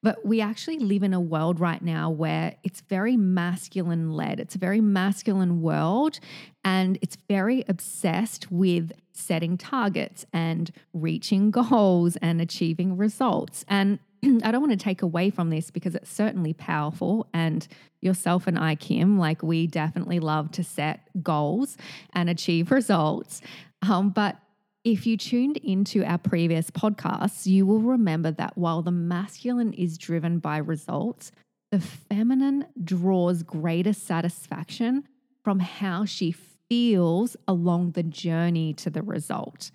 [0.00, 4.40] But we actually live in a world right now where it's very masculine led.
[4.40, 6.18] It's a very masculine world
[6.64, 13.64] and it's very obsessed with setting targets and reaching goals and achieving results.
[13.68, 13.98] And
[14.42, 17.26] I don't want to take away from this because it's certainly powerful.
[17.34, 17.66] And
[18.00, 21.76] yourself and I, Kim, like we definitely love to set goals
[22.12, 23.40] and achieve results.
[23.82, 24.36] Um, but
[24.84, 29.96] if you tuned into our previous podcasts, you will remember that while the masculine is
[29.96, 31.30] driven by results,
[31.70, 35.04] the feminine draws greater satisfaction
[35.44, 36.32] from how she
[36.72, 39.70] feels along the journey to the result.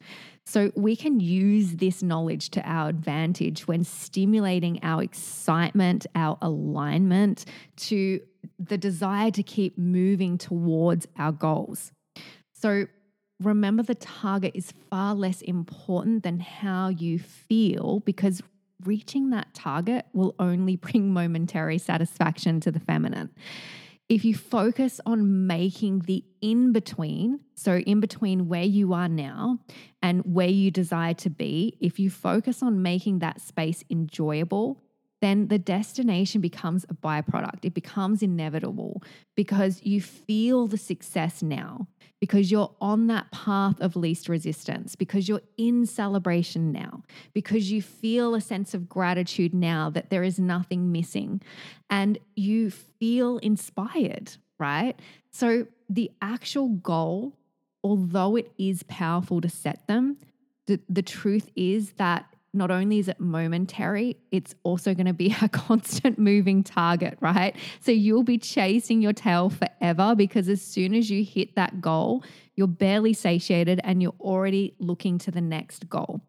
[0.48, 7.46] So we can use this knowledge to our advantage when stimulating our excitement, our alignment
[7.90, 8.20] to
[8.58, 11.92] the desire to keep moving towards our goals.
[12.56, 12.88] So
[13.40, 18.42] remember the target is far less important than how you feel because
[18.86, 23.30] reaching that target will only bring momentary satisfaction to the feminine.
[24.10, 29.60] If you focus on making the in between, so in between where you are now
[30.02, 34.82] and where you desire to be, if you focus on making that space enjoyable,
[35.20, 37.64] then the destination becomes a byproduct.
[37.66, 39.04] It becomes inevitable
[39.36, 41.88] because you feel the success now,
[42.20, 47.04] because you're on that path of least resistance, because you're in celebration now,
[47.34, 51.42] because you feel a sense of gratitude now that there is nothing missing,
[51.90, 55.00] and you feel inspired, right?
[55.30, 57.34] So the actual goal
[57.88, 60.18] although it is powerful to set them,
[60.66, 62.26] the, the truth is that
[62.58, 67.56] not only is it momentary, it's also going to be a constant moving target, right?
[67.80, 72.24] So you'll be chasing your tail forever because as soon as you hit that goal,
[72.56, 76.22] you're barely satiated and you're already looking to the next goal.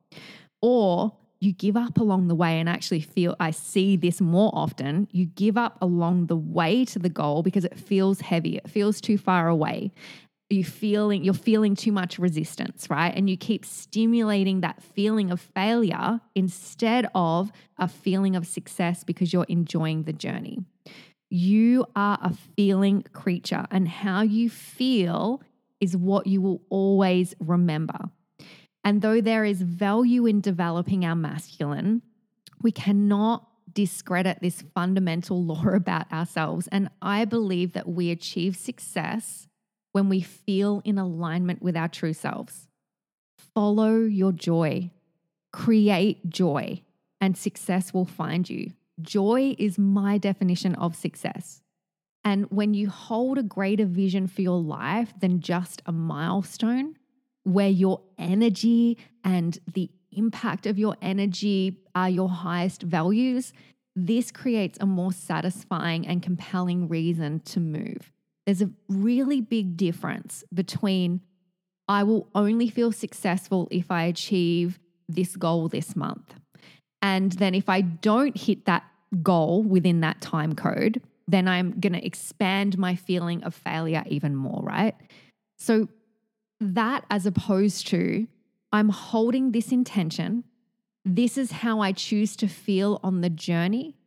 [0.61, 5.07] Or you give up along the way and actually feel I see this more often.
[5.13, 9.01] You give up along the way to the goal because it feels heavy, it feels
[9.01, 9.93] too far away
[10.51, 13.15] you feeling you're feeling too much resistance right?
[13.15, 19.33] And you keep stimulating that feeling of failure instead of a feeling of success because
[19.33, 20.61] you're enjoying the journey.
[21.31, 25.43] You are a feeling creature and how you feel
[25.81, 27.99] is what you will always remember.
[28.85, 32.03] And though there is value in developing our masculine
[32.61, 36.69] we cannot discredit this fundamental law about ourselves.
[36.73, 39.48] And i believe that we achieve success
[39.93, 42.69] when we feel in alignment with our true selves.
[43.55, 44.91] Follow your joy,
[45.53, 46.83] create joy,
[47.21, 48.73] and success will find you.
[49.01, 51.63] Joy is my definition of success.
[52.25, 56.97] And when you hold a greater vision for your life than just a milestone,
[57.45, 63.53] where your energy and the impact of your energy are your highest values,
[63.97, 68.13] this creates a more satisfying and compelling reason to move
[68.49, 71.21] there's a really big difference between
[71.87, 76.35] I will only feel successful if I achieve this goal this month.
[77.03, 78.85] And then if I don't hit that
[79.23, 84.35] goal within that time code, then I'm going to expand my feeling of failure even
[84.35, 84.95] more, right?
[85.59, 85.89] So,
[86.59, 88.27] that as opposed to
[88.73, 90.45] I'm holding this intention,
[91.05, 93.99] this is how I choose to feel on the journey.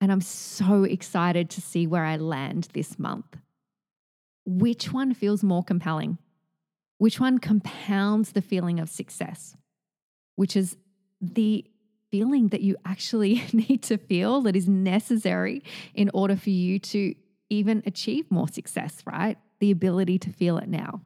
[0.00, 3.36] And I'm so excited to see where I land this month
[4.58, 6.18] which one feels more compelling?
[6.98, 9.56] Which one compounds the feeling of success?
[10.36, 10.76] Which is
[11.20, 11.64] the
[12.10, 15.62] feeling that you actually need to feel that is necessary
[15.94, 17.14] in order for you to
[17.48, 19.38] even achieve more success, right?
[19.60, 21.02] The ability to feel it now.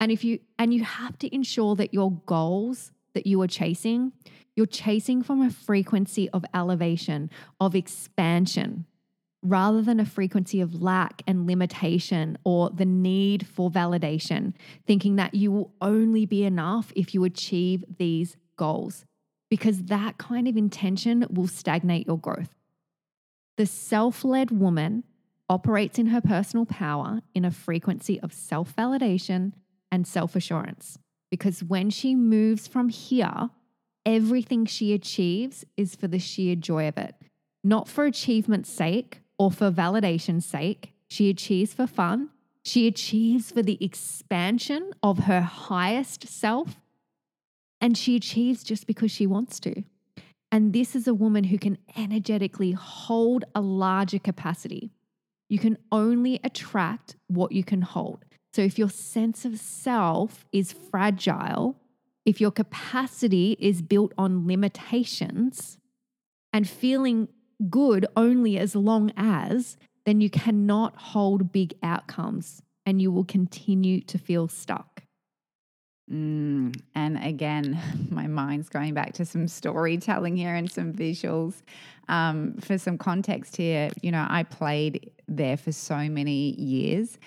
[0.00, 4.12] And if you and you have to ensure that your goals that you are chasing,
[4.54, 8.86] you're chasing from a frequency of elevation, of expansion,
[9.42, 14.52] rather than a frequency of lack and limitation or the need for validation,
[14.86, 19.04] thinking that you will only be enough if you achieve these goals,
[19.48, 22.54] because that kind of intention will stagnate your growth.
[23.56, 25.04] The self led woman
[25.48, 29.52] operates in her personal power in a frequency of self validation
[29.90, 30.98] and self assurance,
[31.30, 33.50] because when she moves from here,
[34.04, 37.14] everything she achieves is for the sheer joy of it,
[37.62, 40.92] not for achievement's sake or for validation's sake.
[41.08, 42.30] She achieves for fun.
[42.64, 46.76] She achieves for the expansion of her highest self.
[47.80, 49.84] And she achieves just because she wants to.
[50.50, 54.90] And this is a woman who can energetically hold a larger capacity.
[55.48, 58.24] You can only attract what you can hold.
[58.52, 61.76] So if your sense of self is fragile,
[62.24, 65.78] if your capacity is built on limitations
[66.52, 67.28] and feeling
[67.68, 74.00] good only as long as, then you cannot hold big outcomes and you will continue
[74.02, 75.02] to feel stuck.
[76.10, 77.78] Mm, and again,
[78.10, 81.62] my mind's going back to some storytelling here and some visuals.
[82.08, 87.18] Um, for some context here, you know, I played there for so many years.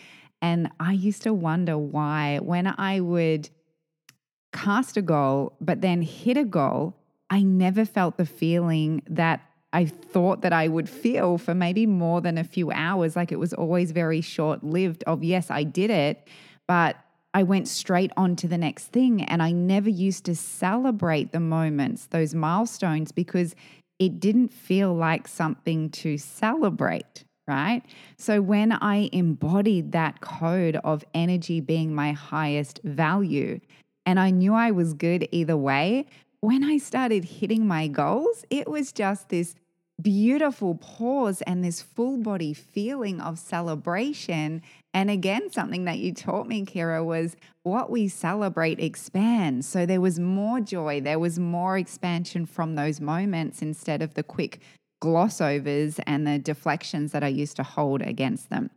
[0.41, 3.49] And I used to wonder why, when I would
[4.51, 6.95] cast a goal, but then hit a goal,
[7.29, 9.41] I never felt the feeling that
[9.74, 13.15] I thought that I would feel for maybe more than a few hours.
[13.15, 16.28] Like it was always very short lived of, yes, I did it,
[16.67, 16.97] but
[17.34, 19.24] I went straight on to the next thing.
[19.24, 23.55] And I never used to celebrate the moments, those milestones, because
[23.99, 27.24] it didn't feel like something to celebrate.
[27.47, 27.82] Right.
[28.17, 33.59] So when I embodied that code of energy being my highest value,
[34.05, 36.05] and I knew I was good either way,
[36.41, 39.55] when I started hitting my goals, it was just this
[40.01, 44.63] beautiful pause and this full body feeling of celebration.
[44.91, 49.67] And again, something that you taught me, Kira, was what we celebrate expands.
[49.67, 54.23] So there was more joy, there was more expansion from those moments instead of the
[54.23, 54.59] quick
[54.99, 58.71] gloss overs and the deflections that I used to hold against them.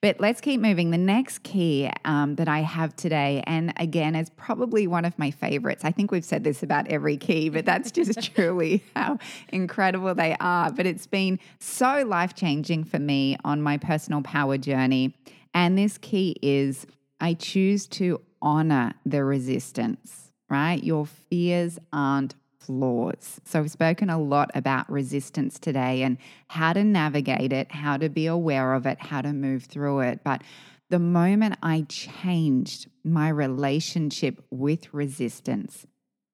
[0.00, 0.90] But let's keep moving.
[0.90, 5.30] The next key um, that I have today, and again, is probably one of my
[5.30, 5.84] favorites.
[5.84, 10.36] I think we've said this about every key, but that's just truly how incredible they
[10.40, 10.70] are.
[10.70, 15.14] But it's been so life changing for me on my personal power journey.
[15.54, 16.86] And this key is
[17.20, 20.82] I choose to honor the resistance, right?
[20.82, 22.34] Your fears aren't
[22.66, 23.40] flaws.
[23.44, 28.08] So, we've spoken a lot about resistance today and how to navigate it, how to
[28.08, 30.20] be aware of it, how to move through it.
[30.24, 30.42] But
[30.90, 35.86] the moment I changed my relationship with resistance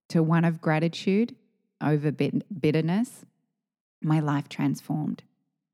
[0.08, 1.34] to one of gratitude
[1.80, 3.24] over bitterness,
[4.02, 5.22] my life transformed.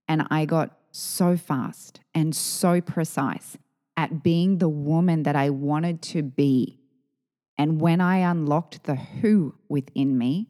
[0.08, 3.58] And I got so fast and so precise
[3.96, 6.78] at being the woman that I wanted to be.
[7.58, 10.48] And when I unlocked the who within me,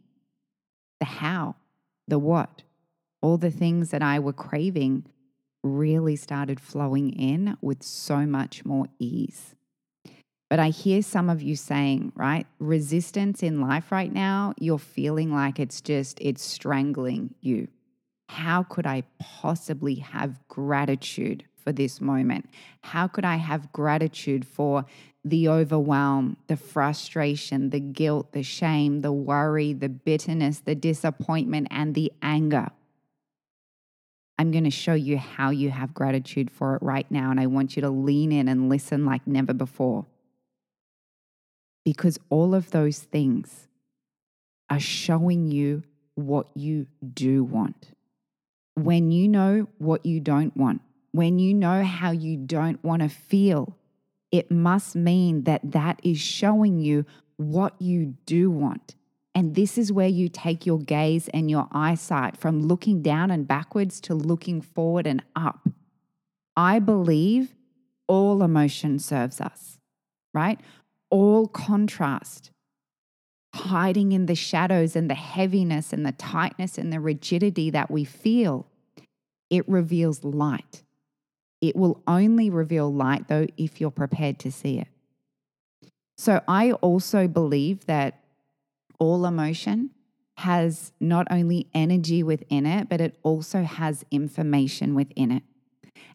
[0.99, 1.57] the how,
[2.09, 2.63] the what,
[3.21, 5.07] all the things that I were craving
[5.63, 9.55] really started flowing in with so much more ease.
[10.49, 15.33] But I hear some of you saying, right, resistance in life right now, you're feeling
[15.33, 17.69] like it's just, it's strangling you.
[18.29, 22.49] How could I possibly have gratitude for this moment?
[22.83, 24.85] How could I have gratitude for
[25.27, 31.97] the overwhelm, the frustration, the guilt, the shame, the worry, the bitterness, the disappointment, and
[31.97, 32.69] the anger?
[34.39, 37.33] I'm going to show you how you have gratitude for it right now.
[37.33, 40.07] And I want you to lean in and listen like never before.
[41.85, 43.67] Because all of those things
[44.71, 45.83] are showing you
[46.15, 47.89] what you do want.
[48.75, 53.09] When you know what you don't want, when you know how you don't want to
[53.09, 53.75] feel,
[54.37, 57.07] it must mean that that is showing you
[57.37, 58.95] what you do want.
[59.35, 63.47] And this is where you take your gaze and your eyesight from looking down and
[63.47, 65.69] backwards to looking forward and up.
[66.57, 67.55] I believe
[68.07, 69.79] all emotion serves us,
[70.33, 70.59] right?
[71.11, 72.51] All contrast,
[73.55, 78.05] hiding in the shadows and the heaviness and the tightness and the rigidity that we
[78.05, 78.67] feel,
[79.51, 80.83] it reveals light.
[81.69, 84.89] It will only reveal light, though, if you're prepared to see it.
[86.19, 88.21] So I also believe that
[88.99, 89.91] all emotion
[90.39, 95.43] has not only energy within it, but it also has information within it.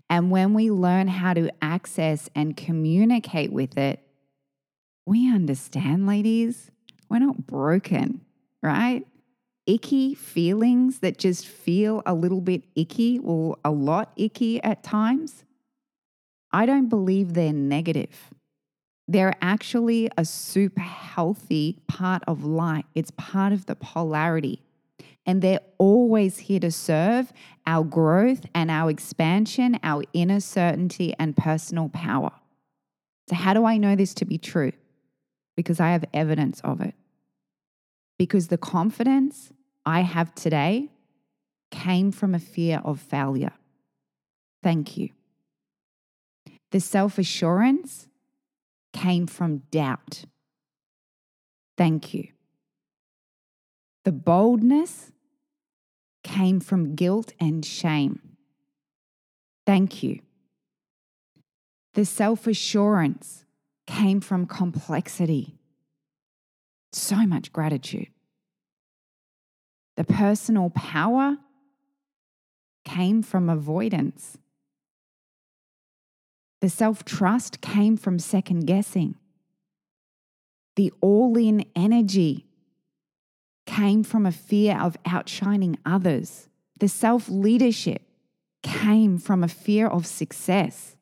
[0.09, 3.99] And when we learn how to access and communicate with it,
[5.05, 6.69] we understand, ladies,
[7.09, 8.21] we're not broken,
[8.61, 9.05] right?
[9.65, 15.43] Icky feelings that just feel a little bit icky or a lot icky at times,
[16.51, 18.29] I don't believe they're negative.
[19.07, 22.85] They're actually a super healthy part of life.
[22.95, 24.61] It's part of the polarity.
[25.25, 27.31] And they're always here to serve
[27.65, 32.31] our growth and our expansion, our inner certainty and personal power.
[33.29, 34.71] So, how do I know this to be true?
[35.55, 36.95] Because I have evidence of it
[38.21, 39.51] because the confidence
[39.83, 40.89] I have today
[41.71, 43.53] came from a fear of failure.
[44.61, 45.09] Thank you.
[46.69, 48.07] The self assurance
[48.93, 50.25] came from doubt.
[51.79, 52.27] Thank you.
[54.05, 55.11] The boldness
[56.23, 58.19] came from guilt and shame.
[59.65, 60.19] Thank you.
[61.95, 63.45] The self assurance
[63.87, 65.57] came from complexity
[66.91, 68.07] so much gratitude.
[69.97, 71.37] The personal power
[72.83, 74.37] came from avoidance.
[76.61, 79.15] The self trust came from second guessing.
[80.75, 82.45] The all in energy
[83.65, 86.47] came from a fear of outshining others.
[86.79, 88.01] The self leadership
[88.63, 90.95] came from a fear of success.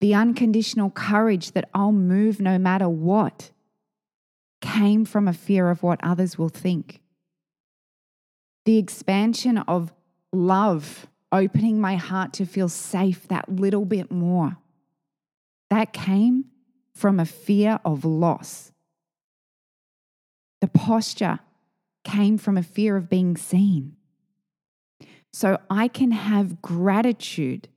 [0.00, 3.51] The unconditional courage that I'll move no matter what
[4.62, 7.02] came from a fear of what others will think.
[8.64, 9.92] The expansion of
[10.32, 14.56] love, opening my heart to feel safe that little bit more,
[15.68, 16.46] that came
[16.94, 18.72] from a fear of loss.
[20.60, 21.40] The posture
[22.04, 23.96] came from a fear of being seen.
[25.32, 27.68] So I can have gratitude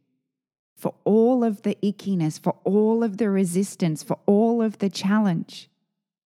[0.77, 5.69] for all of the ickiness, for all of the resistance, for all of the challenge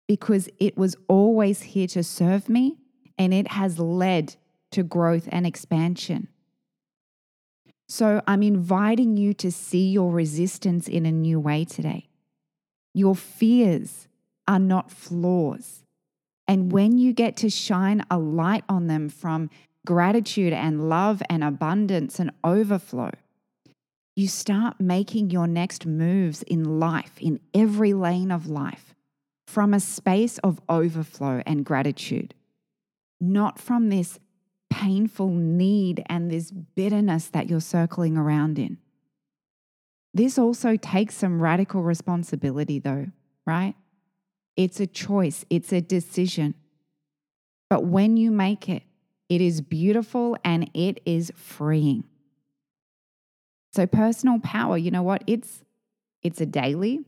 [0.09, 2.75] because it was always here to serve me
[3.19, 4.35] and it has led
[4.71, 6.27] to growth and expansion.
[7.87, 12.09] So I'm inviting you to see your resistance in a new way today.
[12.95, 14.07] Your fears
[14.47, 15.83] are not flaws.
[16.47, 19.51] And when you get to shine a light on them from
[19.85, 23.11] gratitude and love and abundance and overflow,
[24.15, 28.88] you start making your next moves in life, in every lane of life,
[29.49, 32.35] from a space of overflow and gratitude,
[33.19, 34.19] not from this
[34.69, 38.77] painful need and this bitterness that you're circling around in.
[40.13, 43.07] This also takes some radical responsibility, though,
[43.47, 43.73] right?
[44.55, 46.53] It's a choice, it's a decision.
[47.71, 48.83] But when you make it,
[49.29, 52.03] it is beautiful and it is freeing.
[53.73, 55.23] So personal power, you know what?
[55.25, 55.63] It's
[56.21, 57.05] it's a daily,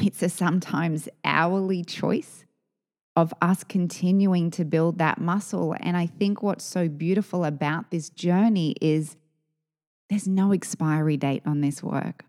[0.00, 2.44] it's a sometimes hourly choice
[3.16, 5.74] of us continuing to build that muscle.
[5.80, 9.16] And I think what's so beautiful about this journey is
[10.08, 12.24] there's no expiry date on this work.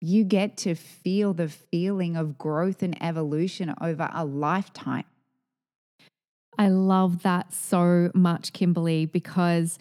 [0.00, 5.04] You get to feel the feeling of growth and evolution over a lifetime.
[6.58, 9.78] I love that so much, Kimberly, because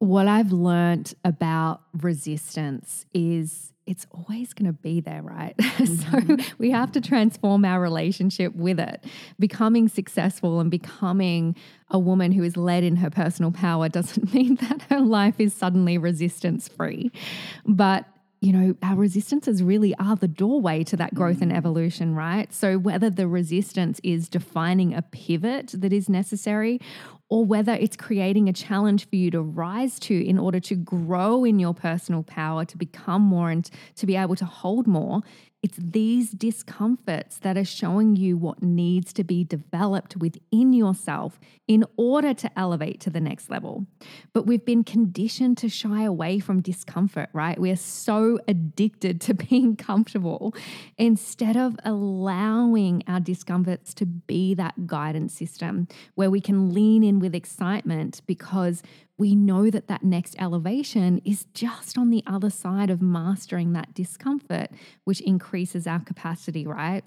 [0.00, 5.54] what I've learned about resistance is it's always going to be there, right?
[5.78, 6.40] Mm-hmm.
[6.40, 9.04] so we have to transform our relationship with it.
[9.38, 11.54] Becoming successful and becoming
[11.88, 15.54] a woman who is led in her personal power doesn't mean that her life is
[15.54, 17.12] suddenly resistance free.
[17.64, 18.06] But
[18.40, 21.56] you know, our resistances really are the doorway to that growth and mm.
[21.56, 22.52] evolution, right?
[22.52, 26.80] So, whether the resistance is defining a pivot that is necessary
[27.30, 31.44] or whether it's creating a challenge for you to rise to in order to grow
[31.44, 35.20] in your personal power, to become more and to be able to hold more,
[35.60, 41.84] it's these discomforts that are showing you what needs to be developed within yourself in
[41.96, 43.84] order to elevate to the next level.
[44.32, 47.58] But we've been conditioned to shy away from discomfort, right?
[47.58, 50.54] We are so addicted to being comfortable
[50.96, 57.18] instead of allowing our discomforts to be that guidance system where we can lean in
[57.18, 58.82] with excitement because
[59.18, 63.92] we know that that next elevation is just on the other side of mastering that
[63.92, 64.70] discomfort,
[65.04, 67.04] which increases our capacity, right?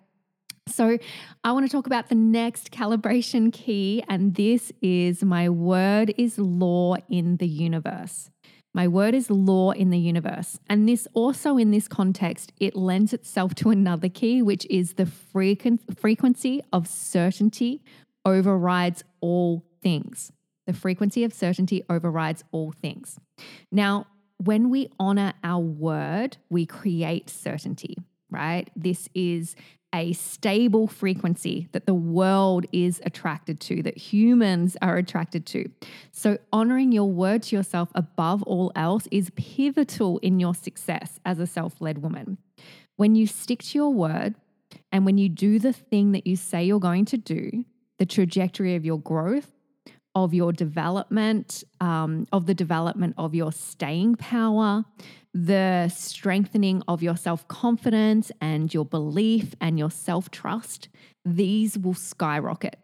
[0.68, 1.00] So,
[1.44, 6.38] I want to talk about the next calibration key, and this is my word is
[6.38, 8.30] law in the universe.
[8.74, 10.60] My word is law in the universe.
[10.70, 15.06] And this also, in this context, it lends itself to another key, which is the
[15.06, 17.84] frequency of certainty
[18.24, 20.32] overrides all things.
[20.68, 23.20] The frequency of certainty overrides all things.
[23.72, 24.08] Now,
[24.38, 27.98] when we honor our word, we create certainty,
[28.30, 28.70] right?
[28.76, 29.56] This is
[29.94, 35.70] a stable frequency that the world is attracted to, that humans are attracted to.
[36.12, 41.40] So, honoring your word to yourself above all else is pivotal in your success as
[41.40, 42.38] a self led woman.
[42.96, 44.36] When you stick to your word
[44.92, 47.66] and when you do the thing that you say you're going to do,
[47.98, 49.52] the trajectory of your growth
[50.14, 54.84] of your development, um, of the development of your staying power,
[55.34, 60.90] the strengthening of your self confidence and your belief and your self trust,
[61.24, 62.78] these will skyrocket.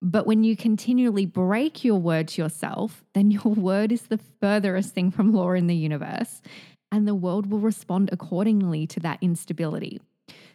[0.00, 4.94] But when you continually break your word to yourself, then your word is the furthest
[4.94, 6.42] thing from law in the universe,
[6.92, 10.00] and the world will respond accordingly to that instability.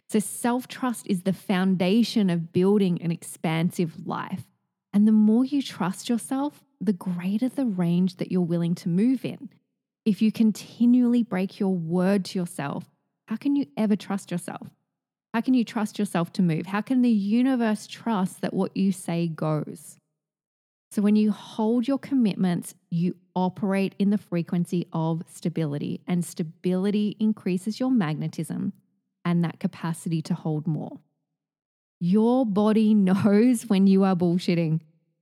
[0.08, 4.44] So, self trust is the foundation of building an expansive life.
[4.94, 9.24] And the more you trust yourself, the greater the range that you're willing to move
[9.24, 9.50] in.
[10.04, 12.84] If you continually break your word to yourself,
[13.26, 14.68] how can you ever trust yourself?
[15.32, 16.66] How can you trust yourself to move?
[16.66, 19.98] How can the universe trust that what you say goes?
[20.92, 27.16] So, when you hold your commitments, you operate in the frequency of stability, and stability
[27.18, 28.72] increases your magnetism
[29.24, 31.00] and that capacity to hold more.
[32.06, 34.80] Your body knows when you are bullshitting.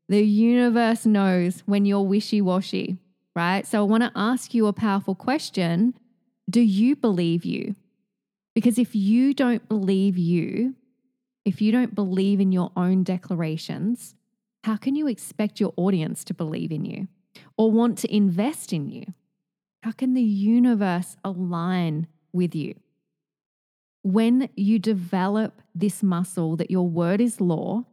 [0.09, 2.99] The universe knows when you're wishy washy,
[3.37, 3.64] right?
[3.64, 5.95] So I want to ask you a powerful question
[6.51, 7.76] Do you believe you?
[8.57, 10.74] Because if you don't believe you,
[11.45, 14.16] if you don't believe in your own declarations,
[14.64, 17.07] how can you expect your audience to believe in you
[17.57, 19.05] or want to invest in you?
[19.85, 22.74] How can the universe align with you?
[24.03, 27.85] When you develop this muscle that your word is law,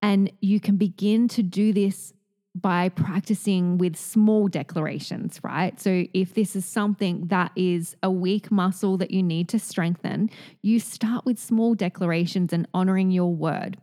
[0.00, 2.12] and you can begin to do this
[2.54, 5.80] by practicing with small declarations, right?
[5.80, 10.28] So, if this is something that is a weak muscle that you need to strengthen,
[10.60, 13.78] you start with small declarations and honoring your word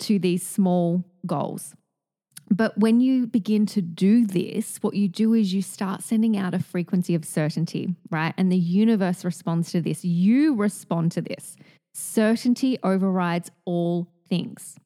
[0.00, 1.74] to these small goals.
[2.50, 6.52] But when you begin to do this, what you do is you start sending out
[6.52, 8.34] a frequency of certainty, right?
[8.36, 10.04] And the universe responds to this.
[10.04, 11.56] You respond to this.
[11.94, 14.76] Certainty overrides all things.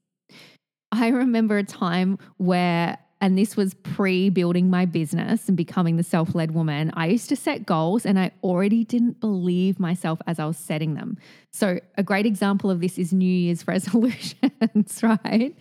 [0.92, 6.02] I remember a time where, and this was pre building my business and becoming the
[6.02, 10.38] self led woman, I used to set goals and I already didn't believe myself as
[10.38, 11.16] I was setting them.
[11.52, 15.56] So, a great example of this is New Year's resolutions, right?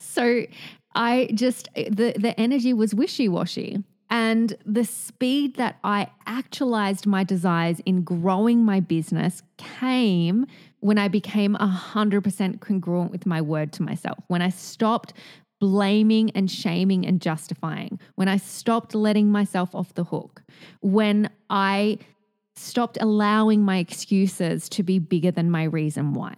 [0.00, 0.44] So,
[0.94, 3.82] I just, the, the energy was wishy washy.
[4.10, 10.46] And the speed that I actualized my desires in growing my business came
[10.80, 15.14] when I became 100% congruent with my word to myself, when I stopped
[15.58, 20.42] blaming and shaming and justifying, when I stopped letting myself off the hook,
[20.80, 21.98] when I
[22.54, 26.34] stopped allowing my excuses to be bigger than my reason why.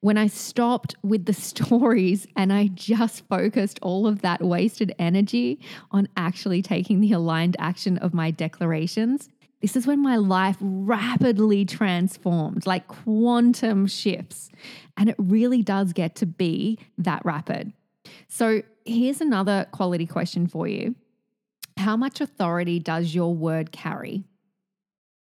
[0.00, 5.60] When I stopped with the stories and I just focused all of that wasted energy
[5.90, 9.28] on actually taking the aligned action of my declarations,
[9.60, 14.50] this is when my life rapidly transformed, like quantum shifts.
[14.96, 17.72] And it really does get to be that rapid.
[18.28, 20.94] So here's another quality question for you
[21.76, 24.24] How much authority does your word carry?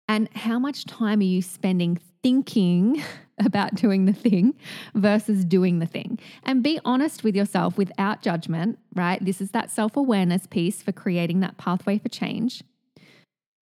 [0.07, 3.03] And how much time are you spending thinking
[3.39, 4.53] about doing the thing
[4.93, 6.19] versus doing the thing?
[6.43, 9.23] And be honest with yourself without judgment, right?
[9.23, 12.63] This is that self awareness piece for creating that pathway for change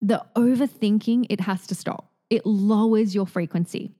[0.01, 2.11] the overthinking, it has to stop.
[2.29, 3.93] It lowers your frequency.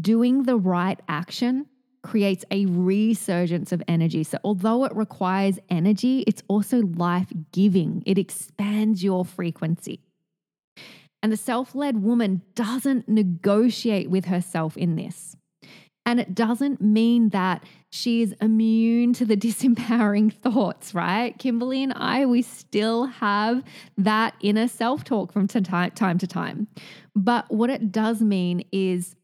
[0.00, 1.66] Doing the right action
[2.02, 4.24] creates a resurgence of energy.
[4.24, 10.00] So, although it requires energy, it's also life giving, it expands your frequency.
[11.22, 15.36] And the self led woman doesn't negotiate with herself in this.
[16.04, 21.38] And it doesn't mean that she is immune to the disempowering thoughts, right?
[21.38, 23.62] Kimberly and I, we still have
[23.96, 26.66] that inner self talk from time to time.
[27.14, 29.14] But what it does mean is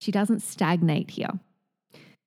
[0.00, 1.40] she doesn't stagnate here.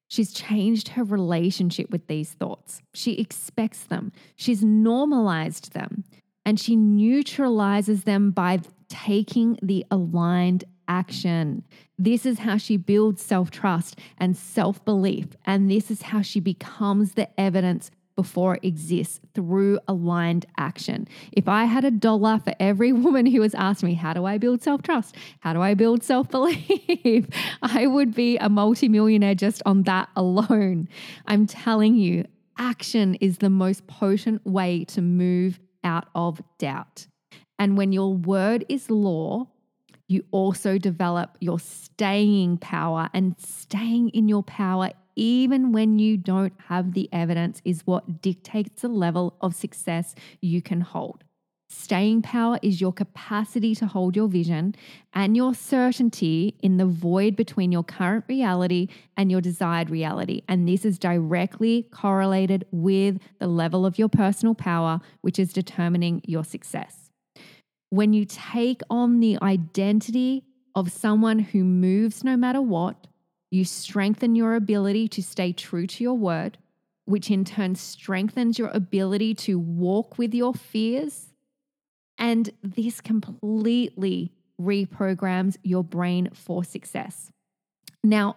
[0.10, 2.82] She's changed her relationship with these thoughts.
[2.94, 6.06] She expects them, she's normalized them,
[6.46, 11.64] and she neutralizes them by taking the aligned action.
[11.98, 15.28] This is how she builds self trust and self belief.
[15.46, 21.08] And this is how she becomes the evidence before it exists through aligned action.
[21.32, 24.38] If I had a dollar for every woman who has asked me, How do I
[24.38, 25.16] build self trust?
[25.40, 27.28] How do I build self belief?
[27.62, 30.90] I would be a multimillionaire just on that alone.
[31.26, 32.26] I'm telling you,
[32.58, 37.08] action is the most potent way to move out of doubt.
[37.60, 39.48] And when your word is law,
[40.08, 46.54] you also develop your staying power and staying in your power even when you don't
[46.68, 51.24] have the evidence is what dictates the level of success you can hold.
[51.70, 54.74] Staying power is your capacity to hold your vision
[55.14, 58.88] and your certainty in the void between your current reality
[59.18, 60.44] and your desired reality.
[60.48, 66.22] And this is directly correlated with the level of your personal power, which is determining
[66.26, 67.07] your success
[67.90, 70.44] when you take on the identity
[70.76, 73.08] of someone who moves no matter what,
[73.50, 76.58] you strengthen your ability to stay true to your word,
[77.06, 81.34] which in turn strengthens your ability to walk with your fears.
[82.18, 87.32] And this completely reprograms your brain for success.
[88.04, 88.36] Now,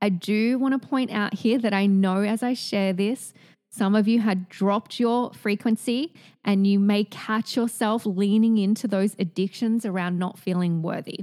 [0.00, 3.32] I do want to point out here that I know as I share this,
[3.72, 6.12] some of you had dropped your frequency
[6.44, 11.20] and you may catch yourself leaning into those addictions around not feeling worthy.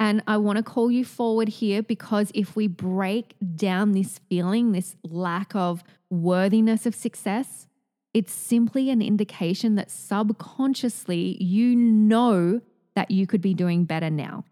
[0.00, 4.72] And I want to call you forward here because if we break down this feeling,
[4.72, 7.66] this lack of worthiness of success,
[8.14, 12.62] it's simply an indication that subconsciously you know
[12.94, 14.44] that you could be doing better now.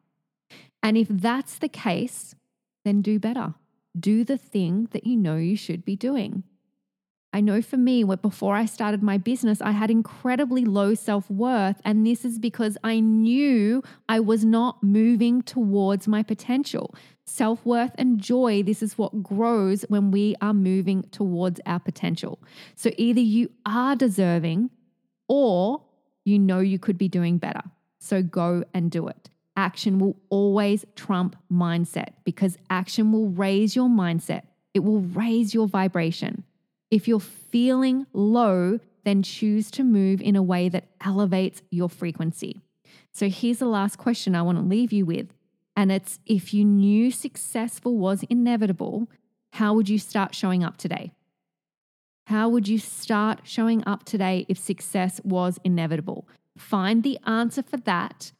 [0.82, 2.34] And if that's the case,
[2.84, 3.54] then do better.
[3.98, 6.42] Do the thing that you know you should be doing.
[7.36, 11.82] I know for me, before I started my business, I had incredibly low self worth.
[11.84, 16.94] And this is because I knew I was not moving towards my potential.
[17.26, 22.38] Self worth and joy, this is what grows when we are moving towards our potential.
[22.74, 24.70] So either you are deserving
[25.28, 25.82] or
[26.24, 27.64] you know you could be doing better.
[27.98, 29.28] So go and do it.
[29.58, 35.68] Action will always trump mindset because action will raise your mindset, it will raise your
[35.68, 36.42] vibration.
[36.90, 42.60] If you're feeling low, then choose to move in a way that elevates your frequency.
[43.12, 45.28] So here's the last question I want to leave you with.
[45.76, 49.08] And it's if you knew successful was inevitable,
[49.54, 51.12] how would you start showing up today?
[52.26, 56.26] How would you start showing up today if success was inevitable?
[56.58, 58.32] Find the answer for that,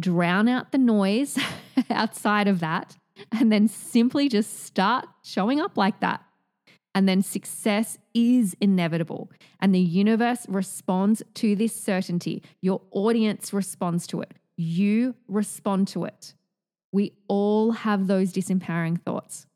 [0.00, 1.38] drown out the noise
[1.90, 2.96] outside of that,
[3.32, 6.24] and then simply just start showing up like that.
[6.94, 9.30] And then success is inevitable.
[9.60, 12.42] And the universe responds to this certainty.
[12.60, 14.34] Your audience responds to it.
[14.56, 16.34] You respond to it.
[16.92, 19.46] We all have those disempowering thoughts,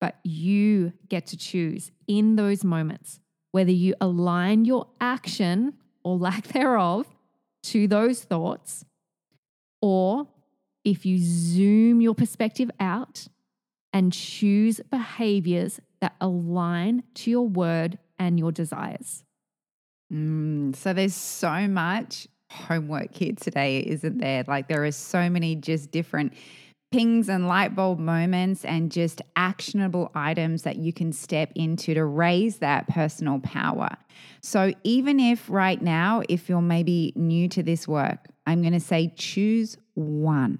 [0.00, 3.20] but you get to choose in those moments
[3.52, 5.74] whether you align your action
[6.04, 7.06] or lack thereof
[7.62, 8.84] to those thoughts,
[9.80, 10.26] or
[10.84, 13.28] if you zoom your perspective out
[13.92, 19.24] and choose behaviors that align to your word and your desires.
[20.12, 24.44] Mm, so there's so much homework here today, isn't there?
[24.46, 26.32] Like there are so many just different
[26.92, 32.04] pings and light bulb moments and just actionable items that you can step into to
[32.04, 33.88] raise that personal power.
[34.42, 38.80] So, even if right now, if you're maybe new to this work, I'm going to
[38.80, 40.58] say choose one.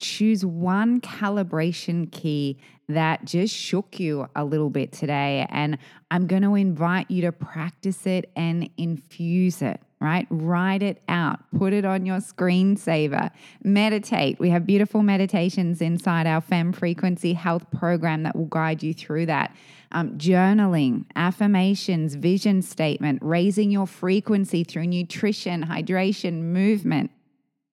[0.00, 5.46] Choose one calibration key that just shook you a little bit today.
[5.50, 5.78] And
[6.10, 10.26] I'm going to invite you to practice it and infuse it right?
[10.30, 13.30] Write it out, put it on your screensaver,
[13.62, 14.40] meditate.
[14.40, 19.26] We have beautiful meditations inside our FEM frequency health program that will guide you through
[19.26, 19.54] that.
[19.92, 27.10] Um, journaling, affirmations, vision statement, raising your frequency through nutrition, hydration, movement.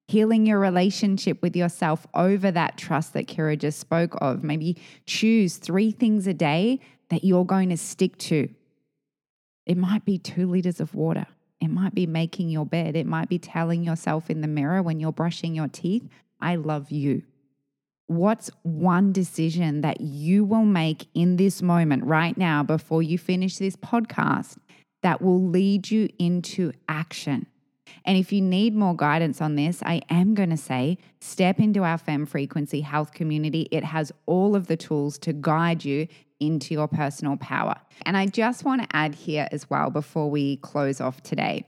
[0.08, 4.44] Healing your relationship with yourself over that trust that Kira just spoke of.
[4.44, 6.80] Maybe choose three things a day
[7.10, 8.50] that you're going to stick to.
[9.66, 11.28] It might be two liters of water
[11.60, 12.96] it might be making your bed.
[12.96, 16.08] It might be telling yourself in the mirror when you're brushing your teeth,
[16.40, 17.24] I love you.
[18.06, 23.58] What's one decision that you will make in this moment right now before you finish
[23.58, 24.58] this podcast
[25.02, 27.48] that will lead you into action?
[28.06, 31.84] And if you need more guidance on this, I am going to say step into
[31.84, 33.68] our FEM frequency health community.
[33.72, 36.08] It has all of the tools to guide you
[36.40, 37.76] into your personal power.
[38.06, 41.68] And I just want to add here as well before we close off today.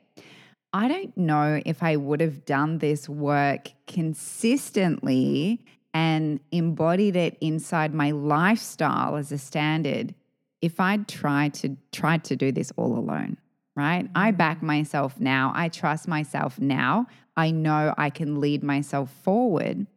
[0.71, 7.93] I don't know if I would have done this work consistently and embodied it inside
[7.93, 10.13] my lifestyle as a standard
[10.61, 13.37] if I'd tried to tried to do this all alone,
[13.79, 14.09] right?
[14.13, 15.53] I back myself now.
[15.55, 17.07] I trust myself now.
[17.37, 19.87] I know I can lead myself forward.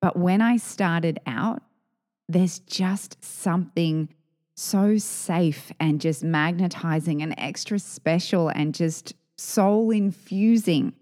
[0.00, 1.62] But when I started out,
[2.28, 4.08] there's just something
[4.54, 10.92] so safe and just magnetizing and extra special and just soul infusing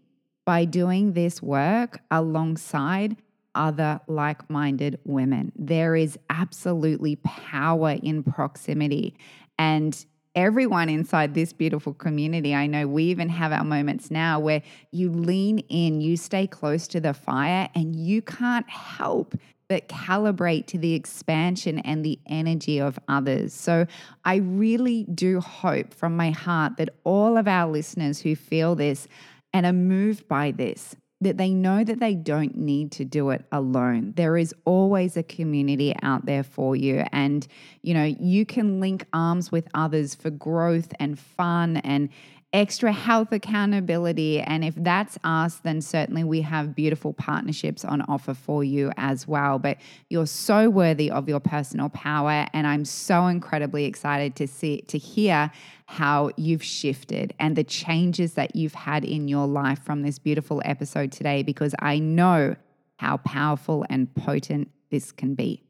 [0.46, 3.16] by doing this work alongside
[3.54, 5.52] other like minded women.
[5.56, 9.16] There is absolutely power in proximity.
[9.58, 10.04] And
[10.34, 15.10] everyone inside this beautiful community, I know we even have our moments now where you
[15.10, 19.34] lean in, you stay close to the fire, and you can't help
[19.68, 23.54] but calibrate to the expansion and the energy of others.
[23.54, 23.86] So
[24.24, 29.06] I really do hope from my heart that all of our listeners who feel this
[29.52, 33.44] and are moved by this, that they know that they don't need to do it
[33.52, 34.14] alone.
[34.16, 37.04] There is always a community out there for you.
[37.12, 37.46] And,
[37.82, 42.08] you know, you can link arms with others for growth and fun and
[42.52, 44.40] extra health accountability.
[44.40, 49.28] And if that's us, then certainly we have beautiful partnerships on offer for you as
[49.28, 49.58] well.
[49.58, 49.78] But
[50.08, 52.46] you're so worthy of your personal power.
[52.52, 55.50] And I'm so incredibly excited to see, to hear
[55.86, 60.60] how you've shifted and the changes that you've had in your life from this beautiful
[60.64, 62.56] episode today, because I know
[62.96, 65.62] how powerful and potent this can be.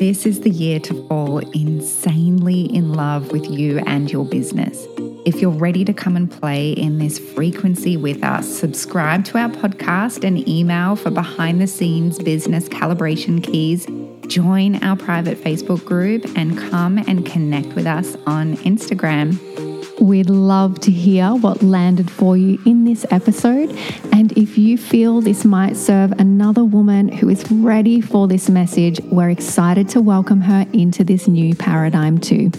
[0.00, 4.86] This is the year to fall insanely in love with you and your business.
[5.26, 9.50] If you're ready to come and play in this frequency with us, subscribe to our
[9.50, 13.86] podcast and email for behind the scenes business calibration keys.
[14.26, 19.69] Join our private Facebook group and come and connect with us on Instagram.
[20.00, 23.70] We'd love to hear what landed for you in this episode.
[24.12, 28.98] And if you feel this might serve another woman who is ready for this message,
[29.04, 32.50] we're excited to welcome her into this new paradigm too.